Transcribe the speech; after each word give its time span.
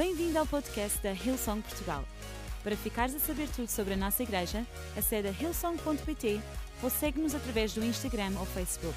Bem-vindo 0.00 0.38
ao 0.38 0.46
podcast 0.46 0.98
da 1.02 1.12
Hillsong 1.12 1.60
Portugal. 1.60 2.02
Para 2.64 2.74
ficares 2.74 3.14
a 3.14 3.18
saber 3.18 3.46
tudo 3.54 3.68
sobre 3.68 3.92
a 3.92 3.96
nossa 3.98 4.22
igreja, 4.22 4.66
acede 4.96 5.28
a 5.28 5.30
hillsong.pt 5.30 6.40
ou 6.82 6.88
segue-nos 6.88 7.34
através 7.34 7.74
do 7.74 7.84
Instagram 7.84 8.32
ou 8.38 8.46
Facebook. 8.46 8.96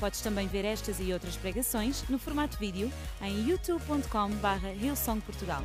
Podes 0.00 0.22
também 0.22 0.48
ver 0.48 0.64
estas 0.64 0.98
e 0.98 1.12
outras 1.12 1.36
pregações 1.36 2.08
no 2.08 2.18
formato 2.18 2.56
vídeo 2.56 2.90
em 3.20 3.50
youtube.com.br 3.50 4.66
hillsongportugal. 4.82 5.62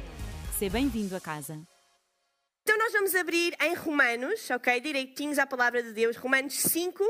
Seja 0.60 0.74
bem-vindo 0.74 1.16
a 1.16 1.21
casa. 1.21 1.57
Então 2.64 2.78
nós 2.78 2.92
vamos 2.92 3.16
abrir 3.16 3.55
em 3.62 3.76
Romanos, 3.76 4.50
ok? 4.50 4.82
Direitinhos 4.82 5.39
à 5.39 5.48
palavra 5.48 5.82
de 5.82 5.94
Deus, 5.94 6.18
Romanos 6.18 6.54
5. 6.54 7.02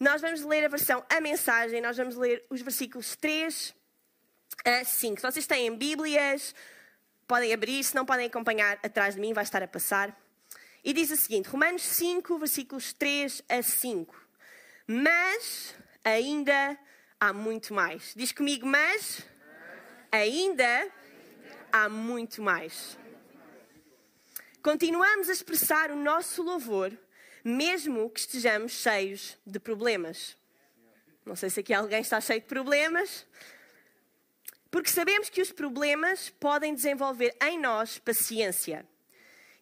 Nós 0.00 0.20
vamos 0.20 0.42
ler 0.42 0.64
a 0.64 0.68
versão 0.68 1.04
A 1.08 1.20
Mensagem, 1.20 1.80
nós 1.80 1.96
vamos 1.96 2.16
ler 2.16 2.44
os 2.50 2.60
versículos 2.60 3.14
3 3.14 3.76
a 4.64 4.84
5. 4.84 5.20
Se 5.20 5.22
vocês 5.22 5.46
têm 5.46 5.72
Bíblias, 5.76 6.52
podem 7.30 7.52
abrir, 7.52 7.84
se 7.84 7.94
não 7.94 8.04
podem 8.04 8.26
acompanhar 8.26 8.76
atrás 8.82 9.14
de 9.14 9.20
mim, 9.20 9.32
vai 9.32 9.44
estar 9.44 9.62
a 9.62 9.68
passar. 9.68 10.20
E 10.82 10.92
diz 10.92 11.12
o 11.12 11.16
seguinte, 11.16 11.48
Romanos 11.48 11.82
5, 11.82 12.36
versículos 12.40 12.92
3 12.92 13.40
a 13.48 13.62
5. 13.62 14.12
Mas 14.84 15.76
ainda 16.02 16.76
há 17.20 17.32
muito 17.32 17.72
mais. 17.72 18.14
Diz 18.16 18.32
comigo, 18.32 18.66
mas 18.66 19.24
ainda 20.10 20.90
há 21.70 21.88
muito 21.88 22.42
mais. 22.42 22.98
Continuamos 24.60 25.28
a 25.28 25.32
expressar 25.32 25.92
o 25.92 25.96
nosso 25.96 26.42
louvor, 26.42 26.90
mesmo 27.44 28.10
que 28.10 28.18
estejamos 28.18 28.72
cheios 28.72 29.38
de 29.46 29.60
problemas. 29.60 30.36
Não 31.24 31.36
sei 31.36 31.48
se 31.48 31.60
aqui 31.60 31.72
alguém 31.72 32.00
está 32.00 32.20
cheio 32.20 32.40
de 32.40 32.46
problemas, 32.48 33.24
porque 34.70 34.90
sabemos 34.90 35.28
que 35.28 35.42
os 35.42 35.50
problemas 35.52 36.30
podem 36.30 36.74
desenvolver 36.74 37.34
em 37.42 37.58
nós 37.58 37.98
paciência. 37.98 38.86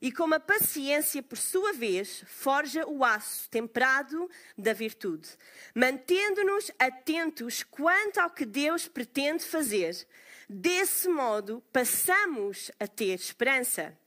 E 0.00 0.12
como 0.12 0.34
a 0.34 0.40
paciência, 0.40 1.20
por 1.23 1.37
sua 1.37 1.73
vez, 1.73 2.23
forja 2.28 2.87
o 2.87 3.04
aço 3.04 3.48
temperado 3.50 4.30
da 4.56 4.73
virtude, 4.73 5.28
mantendo-nos 5.74 6.70
atentos 6.78 7.65
quanto 7.65 8.18
ao 8.18 8.30
que 8.30 8.46
Deus 8.46 8.87
pretende 8.87 9.45
fazer. 9.45 10.06
Desse 10.48 11.09
modo, 11.09 11.62
passamos 11.72 12.70
a 12.78 12.87
ter 12.87 13.15
esperança. 13.15 13.98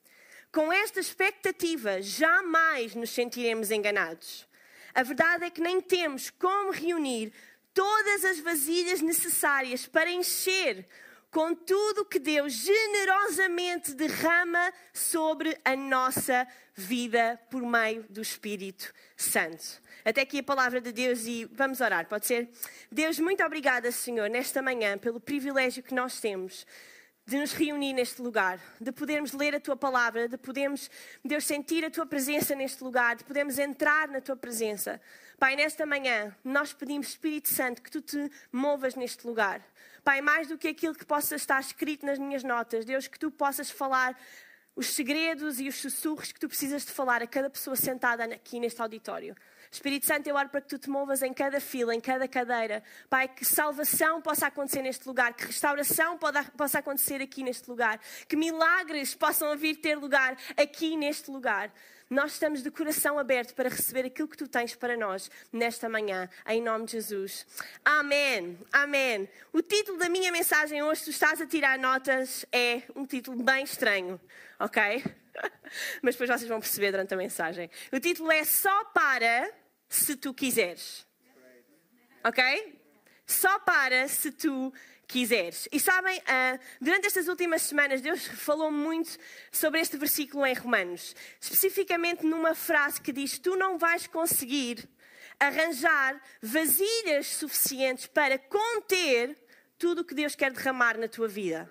Com 0.49 0.71
esta 0.71 0.99
expectativa, 0.99 2.02
jamais 2.02 2.95
nos 2.95 3.09
sentiremos 3.09 3.69
enganados. 3.69 4.47
A 4.93 5.03
verdade 5.03 5.45
é 5.45 5.49
que 5.49 5.61
nem 5.61 5.81
temos 5.81 6.30
como 6.30 6.71
reunir 6.71 7.33
todas 7.73 8.25
as 8.25 8.39
vasilhas 8.39 9.02
necessárias 9.02 9.86
para 9.88 10.11
encher 10.11 10.88
com 11.31 11.55
tudo 11.55 12.05
que 12.05 12.19
Deus 12.19 12.52
generosamente 12.53 13.94
derrama 13.94 14.73
sobre 14.94 15.58
a 15.64 15.75
nossa 15.77 16.45
vida 16.75 17.39
por 17.49 17.61
meio 17.61 18.05
do 18.09 18.22
Espírito 18.22 18.94
Santo. 19.16 19.81
Até 20.03 20.22
aqui 20.22 20.39
a 20.39 20.44
palavra 20.44 20.81
de 20.81 20.92
Deus 20.92 21.25
e 21.25 21.45
vamos 21.53 21.80
orar, 21.80 22.08
pode 22.08 22.27
ser? 22.27 22.49
Deus, 22.92 23.17
muito 23.17 23.44
obrigada, 23.44 23.92
Senhor, 23.92 24.30
nesta 24.30 24.61
manhã, 24.61 24.97
pelo 24.97 25.22
privilégio 25.22 25.81
que 25.81 25.94
nós 25.94 26.19
temos 26.19 26.66
de 27.31 27.37
nos 27.37 27.53
reunir 27.53 27.93
neste 27.93 28.21
lugar, 28.21 28.59
de 28.81 28.91
podermos 28.91 29.31
ler 29.31 29.55
a 29.55 29.59
tua 29.59 29.77
palavra, 29.77 30.27
de 30.27 30.37
podermos, 30.37 30.91
Deus, 31.23 31.45
sentir 31.45 31.85
a 31.85 31.89
tua 31.89 32.05
presença 32.05 32.53
neste 32.53 32.83
lugar, 32.83 33.15
de 33.15 33.23
podermos 33.23 33.57
entrar 33.57 34.09
na 34.09 34.19
tua 34.19 34.35
presença. 34.35 34.99
Pai, 35.39 35.55
nesta 35.55 35.85
manhã, 35.85 36.35
nós 36.43 36.73
pedimos, 36.73 37.07
Espírito 37.07 37.47
Santo, 37.47 37.81
que 37.81 37.89
tu 37.89 38.02
te 38.02 38.29
movas 38.52 38.95
neste 38.95 39.25
lugar. 39.25 39.65
Pai, 40.03 40.19
mais 40.19 40.49
do 40.49 40.57
que 40.57 40.67
aquilo 40.67 40.93
que 40.93 41.05
possa 41.05 41.37
estar 41.37 41.61
escrito 41.61 42.05
nas 42.05 42.19
minhas 42.19 42.43
notas, 42.43 42.83
Deus, 42.83 43.07
que 43.07 43.17
tu 43.17 43.31
possas 43.31 43.71
falar 43.71 44.13
os 44.75 44.87
segredos 44.87 45.61
e 45.61 45.69
os 45.69 45.75
sussurros 45.75 46.33
que 46.33 46.39
tu 46.39 46.49
precisas 46.49 46.85
de 46.85 46.91
falar 46.91 47.21
a 47.21 47.27
cada 47.27 47.49
pessoa 47.49 47.77
sentada 47.77 48.25
aqui 48.25 48.59
neste 48.59 48.81
auditório. 48.81 49.37
Espírito 49.72 50.05
Santo, 50.05 50.27
eu 50.27 50.36
oro 50.36 50.49
para 50.49 50.59
que 50.59 50.67
tu 50.67 50.77
te 50.77 50.89
movas 50.89 51.21
em 51.21 51.32
cada 51.32 51.61
fila, 51.61 51.95
em 51.95 52.02
cada 52.02 52.27
cadeira. 52.27 52.83
Pai, 53.09 53.30
que 53.30 53.45
salvação 53.45 54.21
possa 54.21 54.48
acontecer 54.48 54.82
neste 54.82 55.08
lugar, 55.08 55.33
que 55.33 55.45
restauração 55.45 56.20
possa 56.58 56.80
acontecer 56.80 57.21
aqui 57.21 57.42
neste 57.42 57.70
lugar, 57.70 57.98
que 58.27 58.36
milagres 58.36 59.15
possam 59.15 59.55
vir 59.55 59.77
ter 59.77 59.95
lugar 59.95 60.37
aqui 60.58 60.98
neste 60.98 61.32
lugar. 61.32 61.71
Nós 62.09 62.33
estamos 62.33 62.61
de 62.61 62.70
coração 62.70 63.17
aberto 63.17 63.55
para 63.55 63.70
receber 63.70 64.05
aquilo 64.05 64.27
que 64.27 64.36
tu 64.36 64.45
tens 64.45 64.76
para 64.76 64.98
nós 64.98 65.32
nesta 65.54 65.88
manhã, 65.88 66.30
em 66.45 66.61
nome 66.61 66.86
de 66.86 66.92
Jesus. 66.92 67.48
Amém. 67.86 68.59
Amém. 68.73 69.30
O 69.53 69.61
título 69.61 69.98
da 69.98 70.09
minha 70.09 70.33
mensagem 70.33 70.83
hoje, 70.83 71.05
tu 71.05 71.09
estás 71.11 71.39
a 71.39 71.48
tirar 71.48 71.80
notas, 71.80 72.45
é 72.52 72.82
um 72.93 73.05
título 73.05 73.42
bem 73.42 73.64
estranho, 73.64 74.20
ok? 74.59 75.02
Mas 76.03 76.15
depois 76.15 76.30
vocês 76.30 76.49
vão 76.49 76.59
perceber 76.59 76.92
durante 76.92 77.14
a 77.14 77.17
mensagem. 77.17 77.71
O 77.93 77.99
título 78.02 78.30
é 78.30 78.43
Só 78.43 78.83
para 78.86 79.61
se 79.91 80.15
tu 80.15 80.33
quiseres. 80.33 81.05
Ok? 82.23 82.41
Só 83.25 83.59
para 83.59 84.07
se 84.07 84.31
tu 84.31 84.73
quiseres. 85.05 85.67
E 85.71 85.79
sabem, 85.79 86.17
uh, 86.19 86.59
durante 86.79 87.07
estas 87.07 87.27
últimas 87.27 87.61
semanas, 87.63 88.02
Deus 88.02 88.25
falou 88.39 88.71
muito 88.71 89.17
sobre 89.52 89.81
este 89.81 89.97
versículo 89.97 90.45
em 90.45 90.53
Romanos. 90.53 91.13
Especificamente 91.39 92.25
numa 92.25 92.55
frase 92.55 93.02
que 93.02 93.11
diz: 93.11 93.37
Tu 93.37 93.55
não 93.57 93.77
vais 93.77 94.07
conseguir 94.07 94.89
arranjar 95.37 96.21
vasilhas 96.41 97.27
suficientes 97.27 98.08
para 98.08 98.39
conter 98.39 99.35
tudo 99.77 100.02
o 100.02 100.05
que 100.05 100.13
Deus 100.13 100.35
quer 100.35 100.53
derramar 100.53 100.97
na 100.97 101.08
tua 101.09 101.27
vida. 101.27 101.69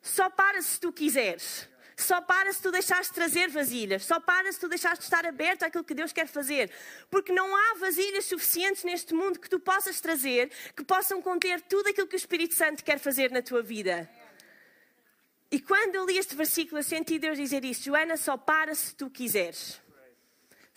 Só 0.00 0.30
para 0.30 0.62
se 0.62 0.80
tu 0.80 0.90
quiseres. 0.90 1.69
Só 2.02 2.20
para 2.20 2.52
se 2.52 2.60
tu 2.62 2.70
deixares 2.70 3.08
de 3.08 3.14
trazer 3.14 3.48
vasilhas. 3.48 4.04
Só 4.04 4.18
para 4.20 4.50
se 4.52 4.58
tu 4.58 4.68
deixares 4.68 4.98
de 4.98 5.04
estar 5.04 5.24
aberto 5.26 5.62
àquilo 5.62 5.84
que 5.84 5.94
Deus 5.94 6.12
quer 6.12 6.26
fazer. 6.26 6.70
Porque 7.10 7.32
não 7.32 7.54
há 7.54 7.74
vasilhas 7.78 8.24
suficientes 8.26 8.84
neste 8.84 9.14
mundo 9.14 9.38
que 9.38 9.48
tu 9.48 9.60
possas 9.60 10.00
trazer 10.00 10.50
que 10.76 10.84
possam 10.84 11.20
conter 11.20 11.60
tudo 11.62 11.88
aquilo 11.88 12.06
que 12.06 12.16
o 12.16 12.16
Espírito 12.16 12.54
Santo 12.54 12.84
quer 12.84 12.98
fazer 12.98 13.30
na 13.30 13.42
tua 13.42 13.62
vida. 13.62 14.08
E 15.50 15.60
quando 15.60 15.96
eu 15.96 16.06
li 16.06 16.16
este 16.16 16.34
versículo, 16.34 16.78
eu 16.78 16.84
senti 16.84 17.18
Deus 17.18 17.36
dizer 17.36 17.64
isto: 17.64 17.84
Joana, 17.84 18.16
só 18.16 18.36
para 18.36 18.74
se 18.74 18.94
tu 18.94 19.10
quiseres 19.10 19.80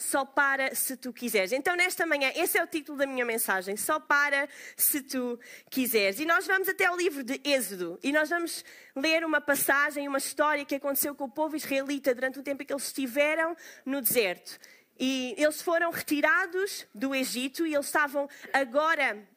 só 0.03 0.25
para 0.25 0.75
se 0.75 0.97
tu 0.97 1.13
quiseres. 1.13 1.51
Então, 1.51 1.75
nesta 1.75 2.05
manhã, 2.05 2.31
esse 2.35 2.57
é 2.57 2.63
o 2.63 2.67
título 2.67 2.97
da 2.97 3.07
minha 3.07 3.25
mensagem: 3.25 3.77
Só 3.77 3.99
para 3.99 4.47
se 4.75 5.01
tu 5.01 5.39
quiseres. 5.69 6.19
E 6.19 6.25
nós 6.25 6.45
vamos 6.45 6.67
até 6.67 6.89
o 6.91 6.95
livro 6.95 7.23
de 7.23 7.39
Êxodo 7.43 7.99
e 8.03 8.11
nós 8.11 8.29
vamos 8.29 8.63
ler 8.95 9.23
uma 9.23 9.39
passagem, 9.39 10.07
uma 10.07 10.17
história 10.17 10.65
que 10.65 10.75
aconteceu 10.75 11.15
com 11.15 11.25
o 11.25 11.31
povo 11.31 11.55
israelita 11.55 12.13
durante 12.13 12.39
o 12.39 12.43
tempo 12.43 12.61
em 12.61 12.65
que 12.65 12.73
eles 12.73 12.85
estiveram 12.85 13.55
no 13.85 14.01
deserto. 14.01 14.59
E 14.99 15.33
eles 15.37 15.61
foram 15.61 15.89
retirados 15.89 16.85
do 16.93 17.15
Egito 17.15 17.65
e 17.65 17.73
eles 17.73 17.87
estavam 17.87 18.29
agora 18.51 19.27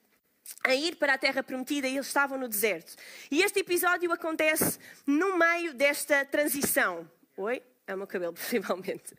a 0.63 0.75
ir 0.75 0.97
para 0.97 1.15
a 1.15 1.19
terra 1.19 1.43
prometida 1.43 1.89
e 1.89 1.95
eles 1.95 2.07
estavam 2.07 2.39
no 2.39 2.49
deserto. 2.49 2.95
E 3.31 3.43
este 3.43 3.61
episódio 3.61 4.13
acontece 4.13 4.79
no 5.07 5.39
meio 5.39 5.73
desta 5.75 6.25
transição. 6.25 7.11
Oi? 7.37 7.63
É 7.87 7.95
o 7.95 7.99
meu 7.99 8.07
cabelo, 8.07 8.33
possivelmente. 8.35 9.15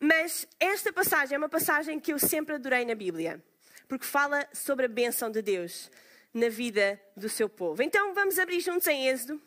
Mas 0.00 0.48
esta 0.58 0.90
passagem 0.90 1.34
é 1.34 1.38
uma 1.38 1.48
passagem 1.48 2.00
que 2.00 2.10
eu 2.10 2.18
sempre 2.18 2.54
adorei 2.54 2.86
na 2.86 2.94
Bíblia, 2.94 3.44
porque 3.86 4.06
fala 4.06 4.48
sobre 4.50 4.86
a 4.86 4.88
bênção 4.88 5.30
de 5.30 5.42
Deus 5.42 5.90
na 6.32 6.48
vida 6.48 6.98
do 7.14 7.28
seu 7.28 7.50
povo. 7.50 7.82
Então 7.82 8.14
vamos 8.14 8.38
abrir 8.38 8.60
juntos 8.60 8.86
em 8.86 9.08
Êxodo, 9.08 9.38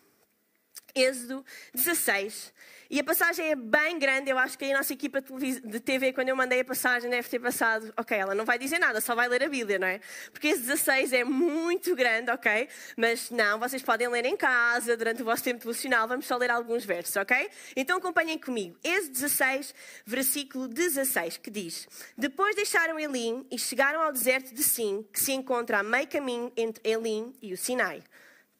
Êxodo 0.93 1.43
16. 1.73 2.53
E 2.93 2.99
a 2.99 3.03
passagem 3.03 3.47
é 3.47 3.55
bem 3.55 3.97
grande, 3.97 4.29
eu 4.29 4.37
acho 4.37 4.55
que 4.55 4.71
a 4.71 4.77
nossa 4.77 4.93
equipa 4.93 5.19
de 5.19 5.79
TV, 5.79 6.13
quando 6.13 6.29
eu 6.29 6.35
mandei 6.35 6.59
a 6.59 6.63
passagem, 6.63 7.09
deve 7.09 7.27
ter 7.27 7.39
passado, 7.39 7.91
ok, 7.97 8.15
ela 8.15 8.35
não 8.35 8.45
vai 8.45 8.59
dizer 8.59 8.77
nada, 8.77 9.01
só 9.01 9.15
vai 9.15 9.27
ler 9.27 9.41
a 9.41 9.49
Bíblia, 9.49 9.79
não 9.79 9.87
é? 9.87 9.99
Porque 10.31 10.49
esse 10.49 10.61
16 10.61 11.11
é 11.11 11.23
muito 11.23 11.95
grande, 11.95 12.29
ok? 12.29 12.69
Mas 12.95 13.31
não, 13.31 13.57
vocês 13.57 13.81
podem 13.81 14.07
ler 14.09 14.25
em 14.25 14.37
casa, 14.37 14.95
durante 14.95 15.23
o 15.23 15.25
vosso 15.25 15.43
tempo 15.43 15.61
devocional, 15.61 16.07
vamos 16.07 16.27
só 16.27 16.37
ler 16.37 16.51
alguns 16.51 16.85
versos, 16.85 17.15
ok? 17.15 17.49
Então 17.75 17.97
acompanhem 17.97 18.37
comigo. 18.37 18.77
Êxodo 18.83 19.13
16, 19.13 19.73
versículo 20.05 20.67
16, 20.67 21.37
que 21.37 21.49
diz: 21.49 21.87
Depois 22.15 22.55
deixaram 22.55 22.99
Elim 22.99 23.43
e 23.49 23.57
chegaram 23.57 24.03
ao 24.03 24.11
deserto 24.11 24.53
de 24.53 24.61
Sim, 24.61 25.03
que 25.11 25.19
se 25.19 25.31
encontra 25.31 25.79
a 25.79 25.83
meio 25.83 26.07
caminho 26.07 26.53
entre 26.55 26.87
Elim 26.87 27.33
e 27.41 27.53
o 27.53 27.57
Sinai. 27.57 28.03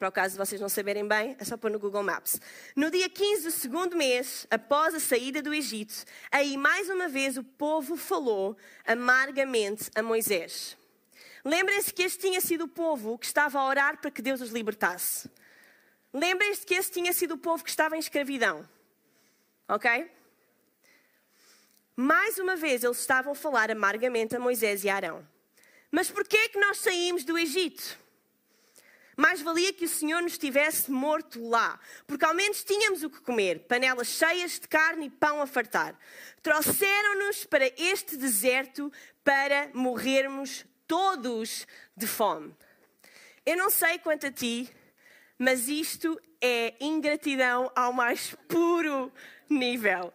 Para 0.03 0.09
o 0.09 0.11
caso 0.11 0.33
de 0.33 0.37
vocês 0.37 0.59
não 0.59 0.67
saberem 0.67 1.07
bem, 1.07 1.33
é 1.39 1.45
só 1.45 1.55
pôr 1.55 1.71
no 1.71 1.79
Google 1.79 2.03
Maps. 2.03 2.37
No 2.75 2.91
dia 2.91 3.09
15 3.09 3.43
do 3.43 3.51
segundo 3.51 3.95
mês, 3.95 4.45
após 4.51 4.93
a 4.93 4.99
saída 4.99 5.41
do 5.41 5.53
Egito, 5.53 6.03
aí 6.29 6.57
mais 6.57 6.89
uma 6.89 7.07
vez 7.07 7.37
o 7.37 7.43
povo 7.45 7.95
falou 7.95 8.57
amargamente 8.85 9.89
a 9.95 10.03
Moisés. 10.03 10.75
Lembrem-se 11.45 11.93
que 11.93 12.03
este 12.03 12.19
tinha 12.19 12.41
sido 12.41 12.65
o 12.65 12.67
povo 12.67 13.17
que 13.17 13.25
estava 13.25 13.57
a 13.57 13.65
orar 13.65 14.01
para 14.01 14.11
que 14.11 14.21
Deus 14.21 14.41
os 14.41 14.49
libertasse. 14.49 15.31
Lembrem-se 16.13 16.65
que 16.65 16.73
esse 16.73 16.91
tinha 16.91 17.13
sido 17.13 17.35
o 17.35 17.37
povo 17.37 17.63
que 17.63 17.69
estava 17.69 17.95
em 17.95 17.99
escravidão. 17.99 18.67
Ok? 19.69 20.11
Mais 21.95 22.37
uma 22.39 22.57
vez 22.57 22.83
eles 22.83 22.99
estavam 22.99 23.31
a 23.31 23.35
falar 23.35 23.71
amargamente 23.71 24.35
a 24.35 24.39
Moisés 24.39 24.83
e 24.83 24.89
a 24.89 24.97
Arão. 24.97 25.25
Mas 25.89 26.11
porquê 26.11 26.35
é 26.35 26.49
que 26.49 26.59
nós 26.59 26.79
saímos 26.79 27.23
do 27.23 27.37
Egito? 27.37 28.02
Mais 29.15 29.41
valia 29.41 29.73
que 29.73 29.85
o 29.85 29.89
Senhor 29.89 30.21
nos 30.21 30.37
tivesse 30.37 30.89
morto 30.91 31.47
lá, 31.47 31.79
porque 32.07 32.25
ao 32.25 32.33
menos 32.33 32.63
tínhamos 32.63 33.03
o 33.03 33.09
que 33.09 33.21
comer, 33.21 33.59
panelas 33.67 34.07
cheias 34.07 34.59
de 34.59 34.67
carne 34.67 35.07
e 35.07 35.09
pão 35.09 35.41
a 35.41 35.47
fartar. 35.47 35.97
Trouxeram-nos 36.41 37.45
para 37.45 37.67
este 37.77 38.17
deserto 38.17 38.91
para 39.23 39.69
morrermos 39.73 40.65
todos 40.87 41.67
de 41.95 42.07
fome. 42.07 42.55
Eu 43.45 43.57
não 43.57 43.69
sei 43.69 43.99
quanto 43.99 44.25
a 44.27 44.31
ti, 44.31 44.69
mas 45.37 45.67
isto 45.67 46.19
é 46.41 46.73
ingratidão 46.79 47.71
ao 47.75 47.93
mais 47.93 48.35
puro 48.47 49.11
nível. 49.49 50.13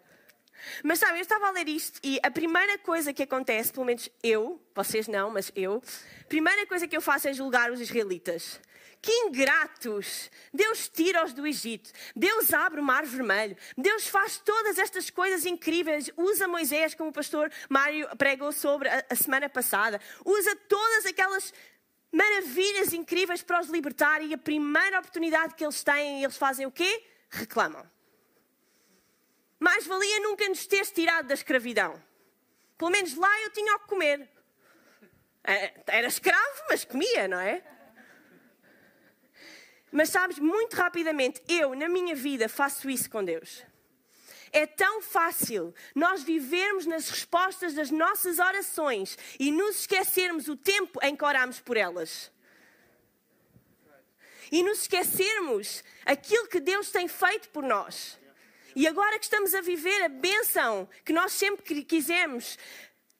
Mas 0.82 0.99
sabe, 0.99 1.19
eu 1.19 1.22
estava 1.22 1.49
a 1.49 1.50
ler 1.50 1.69
isto 1.69 2.00
e 2.02 2.19
a 2.22 2.31
primeira 2.31 2.78
coisa 2.78 3.12
que 3.12 3.22
acontece, 3.22 3.72
pelo 3.72 3.87
menos 3.87 4.08
eu, 4.22 4.60
vocês 4.75 5.08
não, 5.08 5.31
mas 5.31 5.52
eu, 5.55 5.82
a 6.20 6.25
primeira 6.25 6.66
coisa 6.66 6.87
que 6.87 6.96
eu 6.96 7.00
faço 7.00 7.28
é 7.28 7.32
julgar 7.32 7.70
os 7.70 7.81
israelitas. 7.81 8.60
Que 9.00 9.12
ingratos! 9.12 10.31
Deus 10.52 10.88
tira-os 10.88 11.32
do 11.32 11.46
Egito, 11.46 11.90
Deus 12.16 12.52
abre 12.52 12.81
o 12.81 12.84
mar 12.84 13.05
vermelho, 13.06 13.56
Deus 13.76 14.08
faz 14.08 14.38
todas 14.38 14.78
estas 14.78 15.08
coisas 15.08 15.46
incríveis, 15.46 16.10
usa 16.16 16.49
Moisés, 16.49 16.94
como 16.94 17.10
o 17.10 17.12
pastor 17.12 17.50
Mário 17.69 18.08
pregou 18.16 18.50
sobre 18.50 18.88
a, 18.88 19.05
a 19.08 19.14
semana 19.14 19.49
passada, 19.49 20.00
usa 20.25 20.56
todas 20.69 21.06
aquelas 21.06 21.52
maravilhas 22.10 22.93
incríveis 22.93 23.43
para 23.43 23.60
os 23.60 23.69
libertar 23.69 24.22
e 24.22 24.34
a 24.34 24.38
primeira 24.38 24.99
oportunidade 24.99 25.55
que 25.55 25.64
eles 25.64 25.82
têm, 25.84 26.25
eles 26.25 26.37
fazem 26.37 26.66
o 26.66 26.70
quê? 26.70 27.05
Reclamam. 27.31 27.87
Mais 29.58 29.87
valia 29.87 30.20
nunca 30.20 30.49
nos 30.49 30.66
teres 30.66 30.90
tirado 30.90 31.26
da 31.26 31.34
escravidão. 31.34 32.02
Pelo 32.76 32.90
menos 32.90 33.14
lá 33.14 33.43
eu 33.43 33.50
tinha 33.50 33.75
o 33.75 33.81
que 33.81 33.87
comer. 33.87 34.28
É, 35.43 35.75
era 35.87 36.06
escravo, 36.06 36.62
mas 36.69 36.84
comia, 36.84 37.26
não 37.26 37.40
é? 37.40 37.62
Mas 39.90 40.10
sabes, 40.10 40.38
muito 40.38 40.75
rapidamente, 40.75 41.43
eu, 41.49 41.75
na 41.75 41.88
minha 41.88 42.14
vida, 42.14 42.49
faço 42.49 42.90
isso 42.90 43.08
com 43.08 43.25
Deus. 43.25 43.64
É 44.52 44.66
tão 44.66 45.02
fácil 45.02 45.75
nós 45.94 46.22
vivermos 46.22 46.87
nas 46.87 47.08
respostas 47.08 47.75
das 47.75 47.90
nossas 47.90 48.38
orações 48.38 49.19
e 49.38 49.50
nos 49.50 49.81
esquecermos 49.81 50.49
o 50.49 50.56
tempo 50.56 50.99
em 51.02 51.16
que 51.16 51.25
oramos 51.25 51.60
por 51.60 51.76
elas. 51.76 52.31
E 54.50 54.62
nos 54.62 54.82
esquecermos 54.82 55.84
aquilo 56.06 56.49
que 56.49 56.60
Deus 56.60 56.90
tem 56.90 57.06
feito 57.08 57.50
por 57.50 57.62
nós. 57.62 58.19
E 58.78 58.86
agora 58.86 59.19
que 59.19 59.25
estamos 59.25 59.54
a 59.54 59.60
viver 59.60 60.04
a 60.04 60.08
bênção 60.08 60.88
que 61.04 61.12
nós 61.12 61.32
sempre 61.32 61.82
quisemos, 61.82 62.56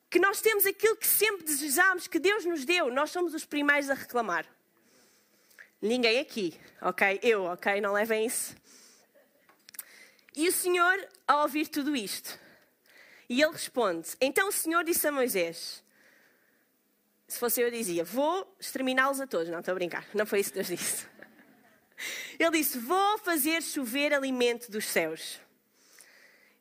que 0.08 0.20
nós 0.20 0.40
temos 0.40 0.64
aquilo 0.64 0.94
que 0.94 1.05
sempre 1.05 1.44
desejámos 1.44 2.06
que 2.06 2.20
Deus 2.20 2.44
nos 2.44 2.64
deu, 2.64 2.93
nós 2.93 3.10
somos 3.10 3.34
os 3.34 3.44
primeiros 3.44 3.90
a 3.90 3.94
reclamar. 3.94 4.46
Ninguém 5.82 6.20
aqui, 6.20 6.56
ok? 6.81 7.19
Eu, 7.25 7.43
ok? 7.46 7.81
Não 7.81 7.93
levem 7.93 8.25
isso. 8.25 8.55
E 10.37 10.46
o 10.46 10.52
Senhor, 10.52 10.96
ao 11.26 11.43
ouvir 11.43 11.66
tudo 11.66 11.96
isto, 11.96 12.38
e 13.28 13.43
ele 13.43 13.50
responde: 13.50 14.11
Então 14.20 14.46
o 14.46 14.52
Senhor 14.52 14.84
disse 14.84 15.08
a 15.08 15.11
Moisés: 15.11 15.82
Se 17.26 17.37
fosse 17.37 17.61
eu, 17.61 17.69
dizia: 17.69 18.04
Vou 18.04 18.49
exterminá-los 18.61 19.20
a 19.20 19.26
todos. 19.26 19.49
Não, 19.49 19.58
estou 19.58 19.72
a 19.72 19.75
brincar. 19.75 20.06
Não 20.14 20.25
foi 20.25 20.38
isso 20.38 20.50
que 20.50 20.62
Deus 20.62 20.69
disse. 20.69 21.04
Ele 22.38 22.52
disse: 22.52 22.78
Vou 22.78 23.19
fazer 23.19 23.61
chover 23.61 24.14
alimento 24.14 24.70
dos 24.70 24.84
céus. 24.84 25.40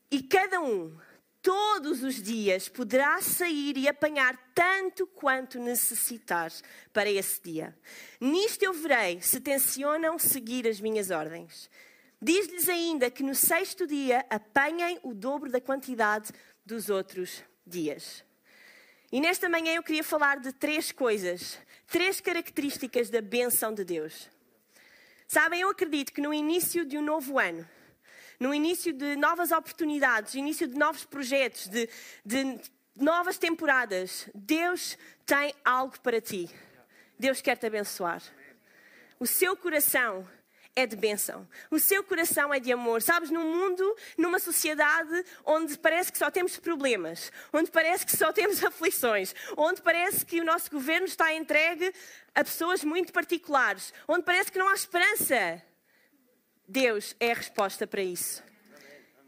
E 0.09 0.23
cada 0.23 0.61
um, 0.61 0.95
todos 1.41 2.03
os 2.03 2.21
dias, 2.21 2.69
poderá 2.69 3.21
sair 3.21 3.77
e 3.77 3.87
apanhar 3.87 4.37
tanto 4.53 5.05
quanto 5.07 5.59
necessitar 5.59 6.51
para 6.93 7.09
esse 7.09 7.41
dia. 7.41 7.77
Nisto 8.19 8.63
eu 8.63 8.73
verei 8.73 9.21
se 9.21 9.39
tencionam 9.39 10.17
seguir 10.17 10.67
as 10.67 10.79
minhas 10.79 11.11
ordens. 11.11 11.69
Diz-lhes 12.21 12.67
ainda 12.67 13.11
que 13.11 13.21
no 13.21 13.35
sexto 13.35 13.85
dia 13.85 14.25
apanhem 14.29 14.99
o 15.03 15.13
dobro 15.13 15.51
da 15.51 15.61
quantidade 15.61 16.31
dos 16.65 16.89
outros 16.89 17.43
dias. 17.65 18.23
E 19.11 19.21
nesta 19.21 19.47
manhã 19.47 19.75
eu 19.75 19.83
queria 19.83 20.03
falar 20.03 20.39
de 20.39 20.51
três 20.51 20.91
coisas, 20.91 21.57
três 21.87 22.19
características 22.19 23.09
da 23.09 23.21
benção 23.21 23.73
de 23.73 23.85
Deus. 23.85 24.29
Sabem, 25.27 25.61
eu 25.61 25.69
acredito 25.69 26.11
que 26.11 26.21
no 26.21 26.33
início 26.33 26.85
de 26.85 26.97
um 26.97 27.01
novo 27.01 27.37
ano, 27.37 27.67
no 28.39 28.53
início 28.53 28.93
de 28.93 29.15
novas 29.15 29.51
oportunidades, 29.51 30.35
início 30.35 30.67
de 30.67 30.75
novos 30.75 31.05
projetos, 31.05 31.67
de, 31.67 31.89
de 32.25 32.59
novas 32.95 33.37
temporadas, 33.37 34.29
Deus 34.33 34.97
tem 35.25 35.53
algo 35.63 35.99
para 36.01 36.21
ti. 36.21 36.49
Deus 37.19 37.41
quer 37.41 37.57
te 37.57 37.65
abençoar. 37.65 38.21
O 39.19 39.25
seu 39.25 39.55
coração 39.57 40.27
é 40.75 40.85
de 40.85 40.95
bênção. 40.95 41.47
O 41.71 41.79
seu 41.79 42.03
coração 42.03 42.53
é 42.53 42.59
de 42.59 42.71
amor. 42.71 43.01
Sabes, 43.01 43.31
num 43.31 43.43
mundo, 43.43 43.95
numa 44.15 44.37
sociedade 44.37 45.25
onde 45.43 45.75
parece 45.79 46.11
que 46.11 46.19
só 46.19 46.29
temos 46.29 46.57
problemas, 46.57 47.31
onde 47.51 47.71
parece 47.71 48.05
que 48.05 48.15
só 48.15 48.31
temos 48.31 48.61
aflições, 48.63 49.33
onde 49.57 49.81
parece 49.81 50.23
que 50.23 50.39
o 50.39 50.45
nosso 50.45 50.69
governo 50.69 51.07
está 51.07 51.33
entregue 51.33 51.91
a 52.35 52.43
pessoas 52.43 52.83
muito 52.83 53.11
particulares, 53.11 53.91
onde 54.07 54.23
parece 54.23 54.51
que 54.51 54.59
não 54.59 54.69
há 54.69 54.75
esperança. 54.75 55.63
Deus 56.67 57.15
é 57.19 57.31
a 57.31 57.35
resposta 57.35 57.87
para 57.87 58.01
isso. 58.01 58.43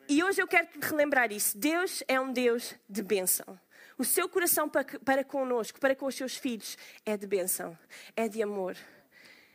E 0.10 0.22
hoje 0.24 0.42
eu 0.42 0.48
quero 0.48 0.68
te 0.68 0.80
relembrar 0.80 1.32
isso. 1.32 1.58
Deus 1.58 2.04
é 2.08 2.20
um 2.20 2.34
Deus 2.34 2.76
de 2.90 3.02
bênção. 3.02 3.58
O 3.98 4.04
seu 4.04 4.28
coração 4.28 4.68
para, 4.68 4.84
para 5.00 5.24
connosco, 5.24 5.80
para 5.80 5.96
com 5.96 6.06
os 6.06 6.16
seus 6.16 6.36
filhos, 6.36 6.78
é 7.06 7.16
de 7.16 7.26
bênção, 7.26 7.78
é 8.16 8.28
de 8.28 8.42
amor. 8.44 8.76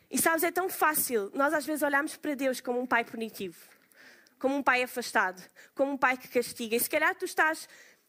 E 0.09 0.17
sabes, 0.17 0.43
é 0.43 0.51
tão 0.51 0.67
fácil. 0.67 1.31
Nós 1.33 1.53
às 1.53 1.65
vezes 1.65 1.83
olhamos 1.83 2.15
para 2.15 2.33
Deus 2.35 2.59
como 2.59 2.79
um 2.79 2.87
pai 2.87 3.03
punitivo, 3.03 3.57
como 4.39 4.55
um 4.55 4.63
pai 4.63 4.81
afastado, 4.81 5.41
como 5.75 5.91
um 5.91 5.97
pai 5.97 6.17
que 6.17 6.27
castiga. 6.27 6.75
E 6.75 6.79
se 6.79 6.89
calhar 6.89 7.13
tu 7.15 7.25
estás 7.25 7.67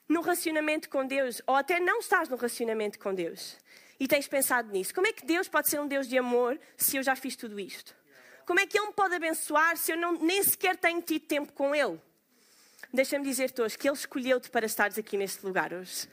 num 0.08 0.20
relacionamento 0.20 0.88
com 0.88 1.06
Deus, 1.06 1.42
ou 1.46 1.54
até 1.54 1.80
não 1.80 1.98
estás 1.98 2.28
num 2.28 2.36
relacionamento 2.36 2.98
com 2.98 3.14
Deus, 3.14 3.58
e 3.98 4.06
tens 4.06 4.28
pensado 4.28 4.70
nisso. 4.70 4.94
Como 4.94 5.06
é 5.06 5.12
que 5.12 5.26
Deus 5.26 5.48
pode 5.48 5.68
ser 5.68 5.80
um 5.80 5.88
Deus 5.88 6.06
de 6.08 6.16
amor 6.16 6.58
se 6.76 6.96
eu 6.96 7.02
já 7.02 7.16
fiz 7.16 7.34
tudo 7.34 7.58
isto? 7.58 7.94
Como 8.46 8.60
é 8.60 8.66
que 8.66 8.78
Ele 8.78 8.86
me 8.86 8.92
pode 8.92 9.12
abençoar 9.12 9.76
se 9.76 9.92
eu 9.92 9.96
não, 9.96 10.12
nem 10.12 10.42
sequer 10.42 10.76
tenho 10.76 11.02
tido 11.02 11.26
tempo 11.26 11.52
com 11.52 11.74
Ele? 11.74 12.00
Deixa-me 12.92 13.24
dizer-te 13.24 13.60
hoje 13.60 13.76
que 13.76 13.88
Ele 13.88 13.96
escolheu-te 13.96 14.48
para 14.48 14.64
estares 14.64 14.96
aqui 14.96 15.16
neste 15.16 15.44
lugar 15.44 15.74
hoje. 15.74 16.08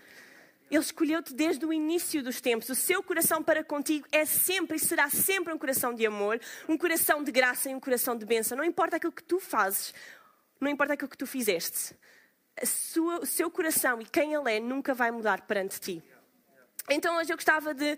Ele 0.72 0.82
escolheu-te 0.82 1.32
desde 1.32 1.64
o 1.64 1.72
início 1.72 2.24
dos 2.24 2.42
tempos. 2.42 2.68
O 2.70 2.76
seu 2.76 3.04
coração 3.04 3.44
para 3.44 3.64
contigo 3.64 4.08
é 4.12 4.26
sempre 4.26 4.78
e 4.78 4.80
será 4.80 5.08
sempre 5.12 5.54
um 5.54 5.58
coração 5.60 5.94
de 5.94 6.04
amor, 6.08 6.42
um 6.68 6.76
coração 6.76 7.24
de 7.24 7.32
graça 7.32 7.70
e 7.70 7.76
um 7.76 7.80
coração 7.80 8.18
de 8.18 8.26
bênção. 8.26 8.58
Não 8.58 8.66
importa 8.66 8.96
aquilo 8.96 9.12
que 9.12 9.24
tu 9.24 9.40
fazes, 9.40 9.94
não 10.60 10.68
importa 10.68 10.94
aquilo 10.94 11.10
que 11.10 11.18
tu 11.18 11.28
fizeste. 11.28 11.96
Sua, 12.66 13.20
o 13.20 13.26
seu 13.28 13.52
coração 13.52 14.02
e 14.02 14.06
quem 14.06 14.34
ele 14.34 14.52
é 14.52 14.60
nunca 14.60 14.96
vai 14.96 15.12
mudar 15.12 15.42
perante 15.42 15.80
ti. 15.80 16.04
Então 16.90 17.16
hoje 17.18 17.32
eu 17.32 17.38
gostava 17.38 17.76
de, 17.76 17.98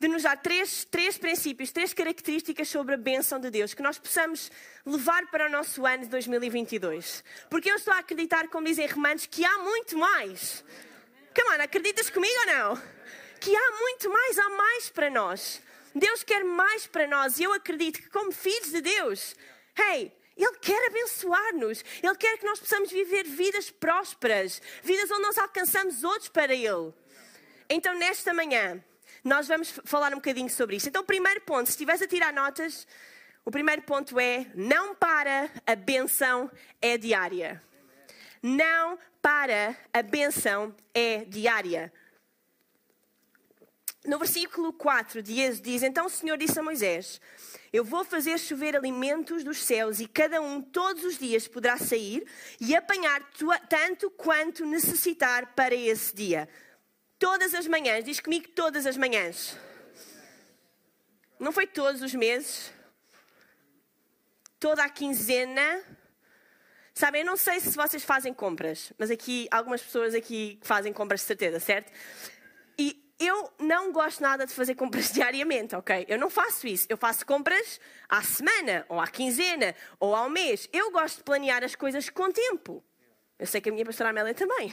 de 0.00 0.06
nos 0.06 0.22
dar 0.22 0.36
três, 0.36 0.84
três 0.84 1.18
princípios, 1.18 1.72
três 1.72 1.92
características 1.92 2.68
sobre 2.68 2.94
a 2.94 2.98
bênção 2.98 3.40
de 3.40 3.50
Deus 3.50 3.74
que 3.74 3.82
nós 3.82 3.98
possamos 3.98 4.50
levar 4.86 5.26
para 5.26 5.46
o 5.46 5.50
nosso 5.50 5.84
ano 5.84 6.04
de 6.04 6.08
2022. 6.08 7.24
Porque 7.50 7.70
eu 7.70 7.74
estou 7.74 7.92
a 7.92 7.98
acreditar, 7.98 8.48
como 8.48 8.66
dizem 8.66 8.86
Romanos, 8.86 9.26
que 9.26 9.44
há 9.44 9.58
muito 9.58 9.98
mais. 9.98 10.64
Come 11.34 11.56
on, 11.56 11.62
acreditas 11.62 12.10
comigo 12.10 12.34
ou 12.40 12.46
não? 12.46 12.82
Que 13.40 13.54
há 13.54 13.70
muito 13.80 14.08
mais, 14.08 14.38
há 14.38 14.48
mais 14.50 14.88
para 14.88 15.10
nós. 15.10 15.60
Deus 15.94 16.22
quer 16.22 16.44
mais 16.44 16.86
para 16.86 17.08
nós 17.08 17.40
e 17.40 17.44
eu 17.44 17.52
acredito 17.52 18.00
que, 18.00 18.08
como 18.08 18.30
filhos 18.30 18.70
de 18.70 18.80
Deus, 18.80 19.34
hey, 19.76 20.12
Ele 20.36 20.56
quer 20.60 20.86
abençoar-nos. 20.86 21.84
Ele 22.00 22.14
quer 22.14 22.38
que 22.38 22.46
nós 22.46 22.60
possamos 22.60 22.90
viver 22.92 23.24
vidas 23.24 23.68
prósperas, 23.68 24.62
vidas 24.82 25.10
onde 25.10 25.22
nós 25.22 25.38
alcançamos 25.38 26.04
outros 26.04 26.28
para 26.28 26.54
Ele. 26.54 26.94
Então, 27.68 27.94
nesta 27.98 28.32
manhã, 28.32 28.82
nós 29.28 29.46
vamos 29.46 29.78
falar 29.84 30.12
um 30.12 30.16
bocadinho 30.16 30.48
sobre 30.48 30.76
isso. 30.76 30.88
Então, 30.88 31.04
primeiro 31.04 31.40
ponto, 31.42 31.66
se 31.66 31.72
estiveres 31.72 32.00
a 32.00 32.08
tirar 32.08 32.32
notas, 32.32 32.86
o 33.44 33.50
primeiro 33.50 33.82
ponto 33.82 34.18
é: 34.18 34.46
não 34.54 34.94
para, 34.94 35.50
a 35.66 35.76
benção 35.76 36.50
é 36.80 36.96
diária. 36.96 37.62
Não 38.42 38.98
para, 39.20 39.76
a 39.92 40.02
benção 40.02 40.74
é 40.94 41.24
diária. 41.24 41.92
No 44.06 44.18
versículo 44.18 44.72
4 44.72 45.22
de 45.22 45.40
Êxodo 45.40 45.64
diz: 45.64 45.82
Então 45.82 46.06
o 46.06 46.10
Senhor 46.10 46.38
disse 46.38 46.58
a 46.58 46.62
Moisés: 46.62 47.20
Eu 47.70 47.84
vou 47.84 48.04
fazer 48.04 48.38
chover 48.38 48.74
alimentos 48.74 49.44
dos 49.44 49.62
céus, 49.62 50.00
e 50.00 50.08
cada 50.08 50.40
um 50.40 50.62
todos 50.62 51.04
os 51.04 51.18
dias 51.18 51.46
poderá 51.46 51.76
sair 51.76 52.26
e 52.58 52.74
apanhar 52.74 53.22
tanto 53.68 54.10
quanto 54.10 54.64
necessitar 54.64 55.54
para 55.54 55.74
esse 55.74 56.14
dia. 56.14 56.48
Todas 57.18 57.54
as 57.54 57.66
manhãs, 57.66 58.04
diz 58.04 58.20
comigo 58.20 58.48
todas 58.48 58.86
as 58.86 58.96
manhãs. 58.96 59.56
Não 61.38 61.52
foi 61.52 61.66
todos 61.66 62.02
os 62.02 62.14
meses, 62.14 62.72
toda 64.58 64.82
a 64.84 64.88
quinzena, 64.88 65.84
Sabem, 66.98 67.20
eu 67.20 67.26
não 67.26 67.36
sei 67.36 67.60
se 67.60 67.76
vocês 67.76 68.02
fazem 68.02 68.34
compras, 68.34 68.92
mas 68.98 69.08
aqui 69.08 69.46
algumas 69.52 69.80
pessoas 69.80 70.16
aqui 70.16 70.58
fazem 70.62 70.92
compras 70.92 71.20
de 71.20 71.26
certeza, 71.26 71.60
certo? 71.60 71.92
E 72.76 73.08
eu 73.20 73.52
não 73.60 73.92
gosto 73.92 74.20
nada 74.20 74.44
de 74.44 74.52
fazer 74.52 74.74
compras 74.74 75.10
diariamente, 75.14 75.76
ok? 75.76 76.04
Eu 76.08 76.18
não 76.18 76.28
faço 76.28 76.66
isso. 76.66 76.86
Eu 76.88 76.96
faço 76.96 77.24
compras 77.24 77.80
à 78.08 78.20
semana, 78.20 78.84
ou 78.88 79.00
à 79.00 79.06
quinzena, 79.06 79.76
ou 80.00 80.12
ao 80.12 80.28
mês. 80.28 80.68
Eu 80.72 80.90
gosto 80.90 81.18
de 81.18 81.22
planear 81.22 81.62
as 81.62 81.76
coisas 81.76 82.10
com 82.10 82.32
tempo. 82.32 82.82
Eu 83.38 83.46
sei 83.46 83.60
que 83.60 83.68
a 83.68 83.72
minha 83.72 83.84
pastora 83.84 84.10
Amélia 84.10 84.34
também. 84.34 84.72